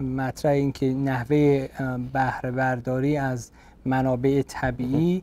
مطرح 0.00 0.52
این 0.52 0.72
که 0.72 0.86
نحوه 0.86 1.68
بهره 2.12 2.50
برداری 2.50 3.16
از 3.16 3.50
منابع 3.84 4.42
طبیعی 4.42 5.22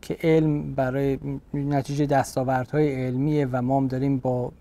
که 0.00 0.16
علم 0.22 0.74
برای 0.74 1.18
نتیجه 1.54 2.06
دستاوردهای 2.06 3.06
علمیه 3.06 3.46
و 3.52 3.62
ما 3.62 3.76
هم 3.76 3.86
داریم 3.86 4.18
با 4.18 4.52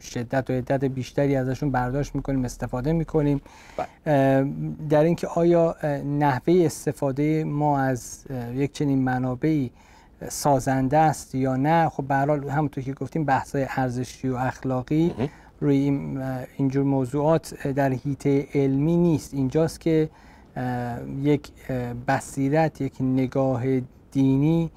شدت 0.00 0.50
و 0.50 0.52
عدت 0.52 0.84
بیشتری 0.84 1.36
ازشون 1.36 1.70
برداشت 1.70 2.14
می‌کنیم 2.14 2.44
استفاده 2.44 2.92
می‌کنیم. 2.92 3.40
بله. 3.76 4.52
در 4.88 5.04
اینکه 5.04 5.26
آیا 5.26 5.76
نحوه 6.18 6.62
استفاده 6.66 7.44
ما 7.44 7.78
از 7.78 8.24
یک 8.54 8.72
چنین 8.72 9.02
منابعی 9.02 9.70
سازنده 10.28 10.98
است 10.98 11.34
یا 11.34 11.56
نه 11.56 11.88
خب 11.88 12.04
به 12.04 12.14
همونطور 12.52 12.84
که 12.84 12.92
گفتیم 12.92 13.24
بحث‌های 13.24 13.66
ارزشی 13.76 14.28
و 14.28 14.36
اخلاقی 14.36 15.14
روی 15.60 15.76
اینجور 16.56 16.84
موضوعات 16.84 17.66
در 17.66 17.92
حیطه 17.92 18.46
علمی 18.54 18.96
نیست. 18.96 19.34
اینجاست 19.34 19.80
که 19.80 20.08
یک 21.22 21.52
بصیرت 22.08 22.80
یک 22.80 22.92
نگاه 23.00 23.62
دینی 24.12 24.70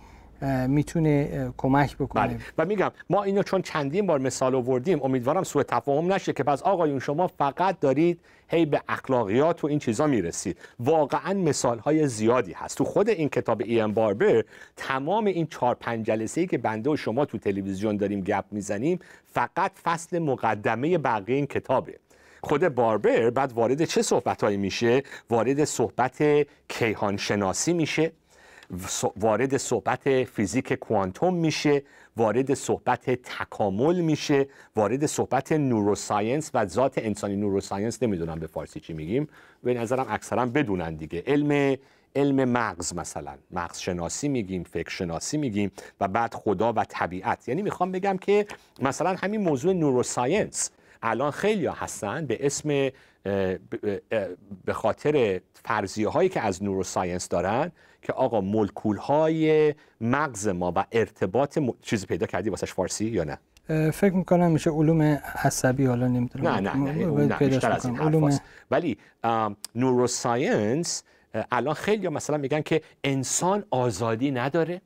می‌تونه 0.68 1.52
کمک 1.58 1.98
بکنه. 1.98 2.28
بله. 2.28 2.38
و 2.58 2.66
میگم 2.66 2.92
ما 3.10 3.24
اینو 3.24 3.44
چون 3.44 3.62
چندین 3.62 4.08
بار 4.08 4.20
مثال 4.20 4.56
آوردیم 4.56 5.04
امیدوارم 5.04 5.44
سوء 5.44 5.64
تفاهم 5.64 6.14
نشه 6.14 6.34
که 6.34 6.44
پس 6.44 6.64
آقایون 6.64 7.00
شما 7.00 7.28
فقط 7.28 7.80
دارید 7.80 8.20
هی 8.48 8.66
به 8.66 8.82
اخلاقیات 8.88 9.64
و 9.64 9.68
این 9.68 9.80
چیزا 9.80 10.08
می‌رسید. 10.08 10.58
واقعا 10.80 11.34
مثال 11.34 11.80
های 11.80 12.08
زیادی 12.08 12.54
هست. 12.54 12.78
تو 12.78 12.84
خود 12.84 13.10
این 13.10 13.30
کتاب 13.30 13.62
ای 13.66 13.88
باربر 13.88 14.44
تمام 14.78 15.26
این 15.26 15.48
چهار 15.48 15.76
پنج 15.76 16.06
جلسه 16.06 16.42
ای 16.42 16.48
که 16.48 16.58
بنده 16.58 16.90
و 16.90 16.96
شما 16.96 17.26
تو 17.26 17.38
تلویزیون 17.38 17.98
داریم 17.98 18.22
گپ 18.22 18.46
می‌زنیم 18.52 19.00
فقط 19.26 19.72
فصل 19.84 20.20
مقدمه 20.20 20.98
بقیه 20.98 21.36
این 21.36 21.46
کتابه. 21.46 22.00
خود 22.42 22.68
باربر 22.68 23.30
بعد 23.30 23.54
وارد 23.54 23.86
چه 23.86 24.02
صحبتهایی 24.02 24.58
میشه؟ 24.58 25.04
وارد 25.30 25.64
صحبت 25.64 26.24
کیهان 26.68 27.18
شناسی 27.18 27.74
میشه. 27.74 28.12
وارد 29.16 29.58
صحبت 29.58 30.24
فیزیک 30.24 30.74
کوانتوم 30.74 31.34
میشه 31.34 31.84
وارد 32.18 32.54
صحبت 32.54 33.10
تکامل 33.10 34.02
میشه 34.02 34.48
وارد 34.76 35.06
صحبت 35.06 35.52
نوروساینس 35.52 36.52
و 36.54 36.66
ذات 36.66 36.98
انسانی. 36.98 37.36
نوروساینس 37.36 38.04
نمی‌دونم 38.04 38.40
به 38.40 38.48
فارسی 38.48 38.80
چی 38.80 38.94
میگیم 38.94 39.28
به 39.64 39.74
نظرم 39.74 40.06
اکثرا 40.10 40.46
بدونن 40.46 40.96
دیگه. 40.96 41.24
علم 41.28 41.78
علم 42.16 42.46
مغز 42.50 42.94
مثلا. 42.94 43.34
مغز 43.52 43.80
شناسی 43.80 44.28
میگیم 44.28 44.64
فکر 44.64 44.90
شناسی 44.90 45.38
میگیم 45.38 45.72
و 46.02 46.08
بعد 46.08 46.34
خدا 46.34 46.74
و 46.74 46.84
طبیعت. 46.84 47.48
یعنی 47.48 47.62
می‌خوام 47.62 47.92
بگم 47.92 48.18
که 48.18 48.46
مثلا 48.82 49.16
همین 49.16 49.42
موضوع 49.42 49.74
نوروساینس 49.74 50.72
الان 51.04 51.32
خیلی 51.32 51.66
هستن 51.68 52.26
به 52.26 52.46
اسم 52.46 52.90
به 54.66 54.74
خاطر 54.74 55.42
فرضیه 55.54 56.10
هایی 56.10 56.30
که 56.30 56.42
از 56.42 56.64
نوروساینس 56.64 57.30
دارن 57.30 57.72
که 58.02 58.14
آقا 58.14 58.42
ملکول 58.42 58.98
های 58.98 59.76
مغز 60.02 60.48
ما 60.48 60.74
و 60.76 60.86
ارتباط 60.92 61.58
م... 61.58 61.70
چیزی 61.82 62.06
پیدا 62.06 62.28
کردی 62.28 62.50
واسش 62.50 62.74
فارسی 62.74 63.06
یا 63.06 63.24
نه؟ 63.24 63.38
فکر 63.92 64.14
می‌کنم 64.14 64.52
میشه 64.52 64.70
علوم 64.70 65.02
عصبی 65.44 65.86
حالا 65.86 66.08
نمی‌دونم 66.08 66.48
نه 66.48 66.60
نه 66.60 66.76
نه, 66.76 67.26
نه 67.26 67.38
بیشتر 67.38 67.72
از 67.72 67.86
این 67.86 68.00
علوم... 68.00 68.40
ولی 68.72 68.98
نوروساینس 69.76 71.04
الان 71.52 71.74
خیلی 71.74 72.08
مثلا 72.08 72.38
میگن 72.38 72.62
که 72.62 72.82
انسان 73.04 73.64
آزادی 73.72 74.32
نداره. 74.32 74.82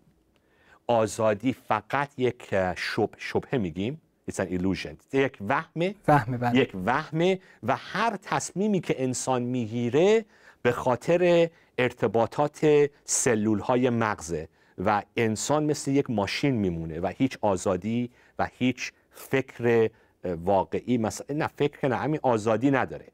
آزادی 0.87 1.53
فقط 1.53 2.09
یک 2.17 2.55
شب 2.75 3.09
شبهه 3.17 3.57
میگیم. 3.57 4.01
It's 4.31 4.39
an 4.39 4.47
illusion. 4.47 4.95
یک 5.13 5.37
وهمه 5.49 5.95
وهمه 6.07 6.37
بله. 6.37 6.59
یک 6.59 6.71
وهمه 6.85 7.39
و 7.63 7.75
هر 7.75 8.17
تصمیمی 8.21 8.79
که 8.79 9.03
انسان 9.03 9.41
می‌گیره 9.41 10.25
به 10.61 10.71
خاطر 10.71 11.49
ارتباطات 11.77 12.89
سلول 13.05 13.59
های 13.59 13.89
مغزه 13.89 14.47
و 14.85 15.03
انسان 15.17 15.63
مثل 15.63 15.91
یک 15.91 16.09
ماشین 16.09 16.55
میمونه 16.55 16.99
و 16.99 17.07
هیچ 17.17 17.37
آزادی 17.41 18.09
و 18.39 18.49
هیچ 18.53 18.91
فکر 19.11 19.89
واقعی 20.23 20.97
مثلا 20.97 21.37
نه 21.37 21.47
فکر 21.47 21.87
نه 21.87 21.95
همین 21.95 22.19
آزادی 22.23 22.71
نداره. 22.71 23.05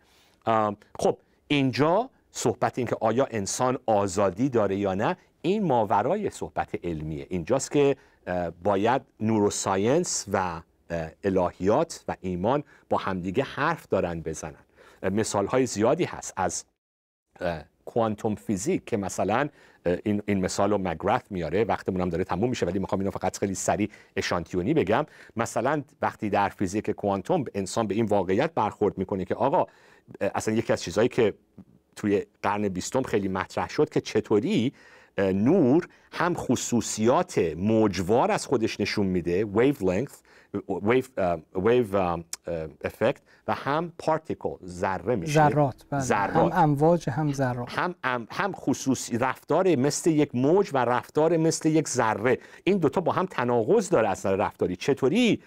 خب 0.99 1.17
اینجا 1.47 2.09
صحبت 2.31 2.77
این 2.77 2.87
که 2.87 2.97
آیا 3.01 3.27
انسان 3.31 3.77
آزادی 3.85 4.49
داره 4.49 4.75
یا 4.75 4.93
نه 4.93 5.17
این 5.41 5.63
ماورای 5.63 6.29
صحبت 6.29 6.85
علمیه. 6.85 7.27
اینجاست 7.29 7.71
که 7.71 7.95
باید 8.63 9.01
نوروساینس 9.19 10.25
و 10.33 10.61
الهیات 11.23 12.03
و 12.07 12.15
ایمان 12.21 12.63
با 12.89 12.97
همدیگه 12.97 13.43
حرف 13.43 13.87
دارن 13.87 14.21
بزنن. 14.21 14.63
مثال 15.03 15.45
های 15.45 15.65
زیادی 15.65 16.03
هست 16.03 16.33
از 16.37 16.65
کوانتوم 17.85 18.35
فیزیک 18.35 18.85
که 18.85 18.97
مثلا 18.97 19.49
این, 20.03 20.21
این 20.25 20.39
مثال 20.39 20.71
رو 20.71 20.77
مگرث 20.77 21.21
میاره 21.29 21.63
وقتمون 21.63 22.01
هم 22.01 22.09
داره 22.09 22.23
تموم 22.23 22.49
میشه 22.49 22.65
ولی 22.65 22.79
می‌خوام 22.79 23.01
اینو 23.01 23.11
فقط 23.11 23.37
خیلی 23.37 23.55
سریع 23.55 23.89
اشانتیونی 24.15 24.73
بگم. 24.73 25.05
مثلا 25.35 25.83
وقتی 26.01 26.29
در 26.29 26.49
فیزیک 26.49 26.91
کوانتوم 26.91 27.45
انسان 27.53 27.87
به 27.87 27.95
این 27.95 28.05
واقعیت 28.05 28.53
برخورد 28.53 28.97
می‌کنه 28.97 29.25
که 29.25 29.35
آقا 29.35 29.65
اصلا 30.21 30.53
یکی 30.53 30.73
از 30.73 30.81
چیزهایی 30.81 31.09
که 31.09 31.33
توی 31.95 32.25
قرن 32.41 32.67
بیستم 32.69 33.01
خیلی 33.01 33.27
مطرح 33.27 33.69
شد 33.69 33.89
که 33.89 34.01
چطوری 34.01 34.73
نور 35.17 35.87
هم 36.11 36.33
خصوصیات 36.33 37.37
موجوار 37.57 38.31
از 38.31 38.45
خودش 38.45 38.79
نشون 38.79 39.05
میده 39.05 39.45
wave 40.57 41.09
ویو 41.55 41.83
ویو 41.83 42.23
افکت 42.83 43.21
و 43.47 43.53
هم 43.53 43.93
پارتیکل 43.99 44.55
ذره 44.65 45.15
میشه. 45.15 45.49
ذرات 45.49 45.85
بله. 45.89 46.15
هم 46.15 46.51
امواج 46.53 47.09
هم 47.09 47.33
ذرات. 47.33 47.69
هم 47.71 47.95
هم 48.31 48.51
خصوصی 48.53 49.17
رفتار 49.17 49.75
مثل 49.75 50.09
یک 50.09 50.35
موج 50.35 50.69
و 50.73 50.77
رفتار 50.77 51.37
مثل 51.37 51.69
یک 51.69 51.87
ذره. 51.87 52.37
این 52.63 52.77
دوتا 52.77 53.01
با 53.01 53.11
هم 53.11 53.25
تناقض 53.25 53.89
داره 53.89 54.09
اصلا 54.09 54.35
رفتاری. 54.35 54.75
چطوری 54.75 55.41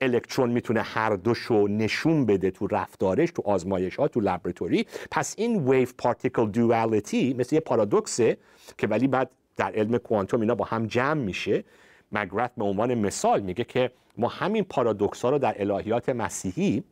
الکترون 0.00 0.50
می‌تونه 0.50 0.82
هر 0.82 1.16
دوشو 1.16 1.66
نشون 1.66 2.26
بده 2.26 2.50
تو 2.50 2.66
رفتارش 2.66 3.30
تو 3.30 3.42
آزمایش 3.44 3.96
ها 3.96 4.08
تو 4.08 4.20
لابراتوری 4.20 4.86
پس 5.10 5.34
این 5.38 5.68
ویو 5.68 5.88
پارتیکل 5.98 6.50
دوالتی 6.50 7.34
مثل 7.34 7.54
یه 7.54 7.60
پارادوکسه 7.60 8.36
که 8.78 8.86
ولی 8.86 9.08
بعد 9.08 9.30
در 9.56 9.72
علم 9.72 9.98
کوانتوم 9.98 10.40
اینا 10.40 10.54
با 10.54 10.64
هم 10.64 10.86
جمع 10.86 11.14
میشه. 11.14 11.64
مگرت 12.12 12.52
به 12.56 12.64
عنوان 12.64 12.94
مثال 12.94 13.40
میگه 13.40 13.64
که 13.64 13.90
ما 14.16 14.28
همین 14.28 14.64
پارادوکس 14.64 15.22
ها 15.22 15.30
رو 15.30 15.38
در 15.38 15.54
الهیات 15.58 16.08
مسیحی 16.08 16.84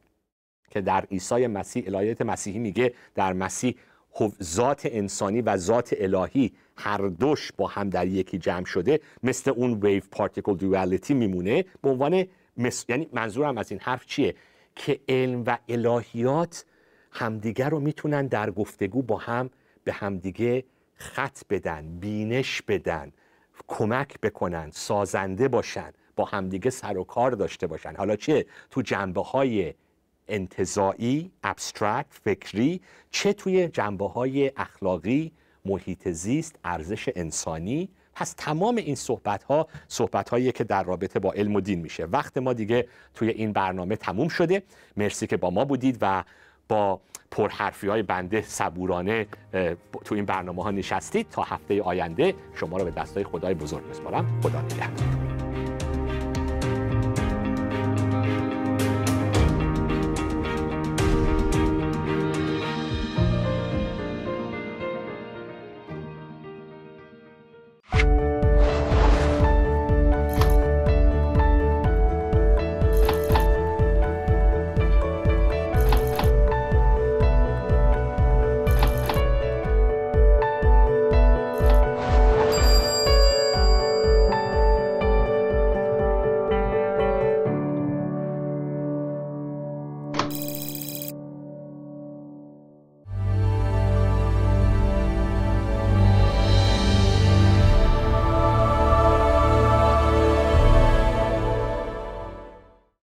که 0.70 0.80
در 0.80 1.04
عیسی 1.04 1.46
مسیح 1.46 1.84
الهیات 1.86 2.22
مسیحی 2.22 2.58
میگه 2.58 2.94
در 3.14 3.32
مسیح 3.32 3.74
ذات 4.42 4.86
انسانی 4.86 5.42
و 5.42 5.56
ذات 5.56 5.94
الهی 5.98 6.52
هر 6.76 6.98
دوش 6.98 7.52
با 7.56 7.66
هم 7.66 7.90
در 7.90 8.06
یکی 8.06 8.38
جمع 8.38 8.64
شده 8.64 9.00
مثل 9.22 9.50
اون 9.50 9.80
ویو 9.82 10.02
پارتیکل 10.10 10.56
دوالتی 10.56 11.14
میمونه. 11.14 11.64
به 11.82 11.90
عنوان 11.90 12.26
یعنی 12.88 13.08
منظورم 13.12 13.58
از 13.58 13.70
این 13.70 13.80
حرف 13.80 14.06
چیه؟ 14.06 14.34
که 14.76 15.00
علم 15.08 15.44
و 15.46 15.58
الهیات 15.68 16.64
همدیگر 17.12 17.70
رو 17.70 17.80
می‌تونن 17.80 18.26
در 18.26 18.50
گفتگو 18.50 19.02
با 19.02 19.16
هم 19.16 19.50
به 19.84 19.92
همدیگه 19.92 20.64
خط 20.94 21.38
بدن 21.50 21.98
بینش 22.00 22.62
بدن. 22.62 23.12
کمک 23.68 24.20
بکنن 24.20 24.70
سازنده 24.70 25.48
باشن 25.48 25.92
با 26.16 26.24
همدیگه 26.24 26.70
سر 26.70 26.98
و 26.98 27.04
کار 27.04 27.30
داشته 27.30 27.66
باشن. 27.66 27.94
حالا 27.96 28.16
چه؟ 28.16 28.46
تو 28.70 28.82
جنبه 28.82 29.22
های 29.22 29.74
انتظایی 30.28 31.32
ابسترکت 31.42 32.06
فکری 32.10 32.80
چه 33.10 33.32
توی 33.32 33.68
جنبه 33.68 34.08
های 34.08 34.52
اخلاقی 34.56 35.32
محیط 35.64 36.08
زیست 36.08 36.58
ارزش 36.64 37.08
انسانی. 37.16 37.88
پس 38.14 38.34
تمام 38.36 38.76
این 38.76 38.94
صحبت 38.94 39.42
ها 39.42 39.68
صحبت 39.88 40.28
هایی 40.28 40.52
که 40.52 40.64
در 40.64 40.82
رابطه 40.82 41.18
با 41.18 41.32
علم 41.32 41.56
و 41.56 41.60
دین 41.60 41.80
میشه. 41.80 42.04
وقت 42.04 42.38
ما 42.38 42.52
دیگه 42.52 42.88
توی 43.14 43.28
این 43.28 43.52
برنامه 43.52 43.96
تموم 43.96 44.28
شده. 44.28 44.62
مرسی 44.96 45.26
که 45.26 45.36
با 45.36 45.50
ما 45.50 45.64
بودید 45.64 45.98
و 46.00 46.24
با 46.68 47.00
پرحرفی 47.30 47.88
های 47.88 48.02
بنده 48.02 48.42
صبورانه 48.42 49.26
تو 50.04 50.14
این 50.14 50.24
برنامه 50.24 50.62
ها 50.62 50.70
نشستید 50.70 51.28
تا 51.30 51.42
هفته 51.42 51.82
آینده 51.82 52.34
شما 52.54 52.76
رو 52.76 52.84
به 52.84 52.90
دستای 52.90 53.24
خدای 53.24 53.54
بزرگ 53.54 53.90
بسپارم. 53.90 54.40
خدا 54.42 54.60
نگهدار. 54.60 55.27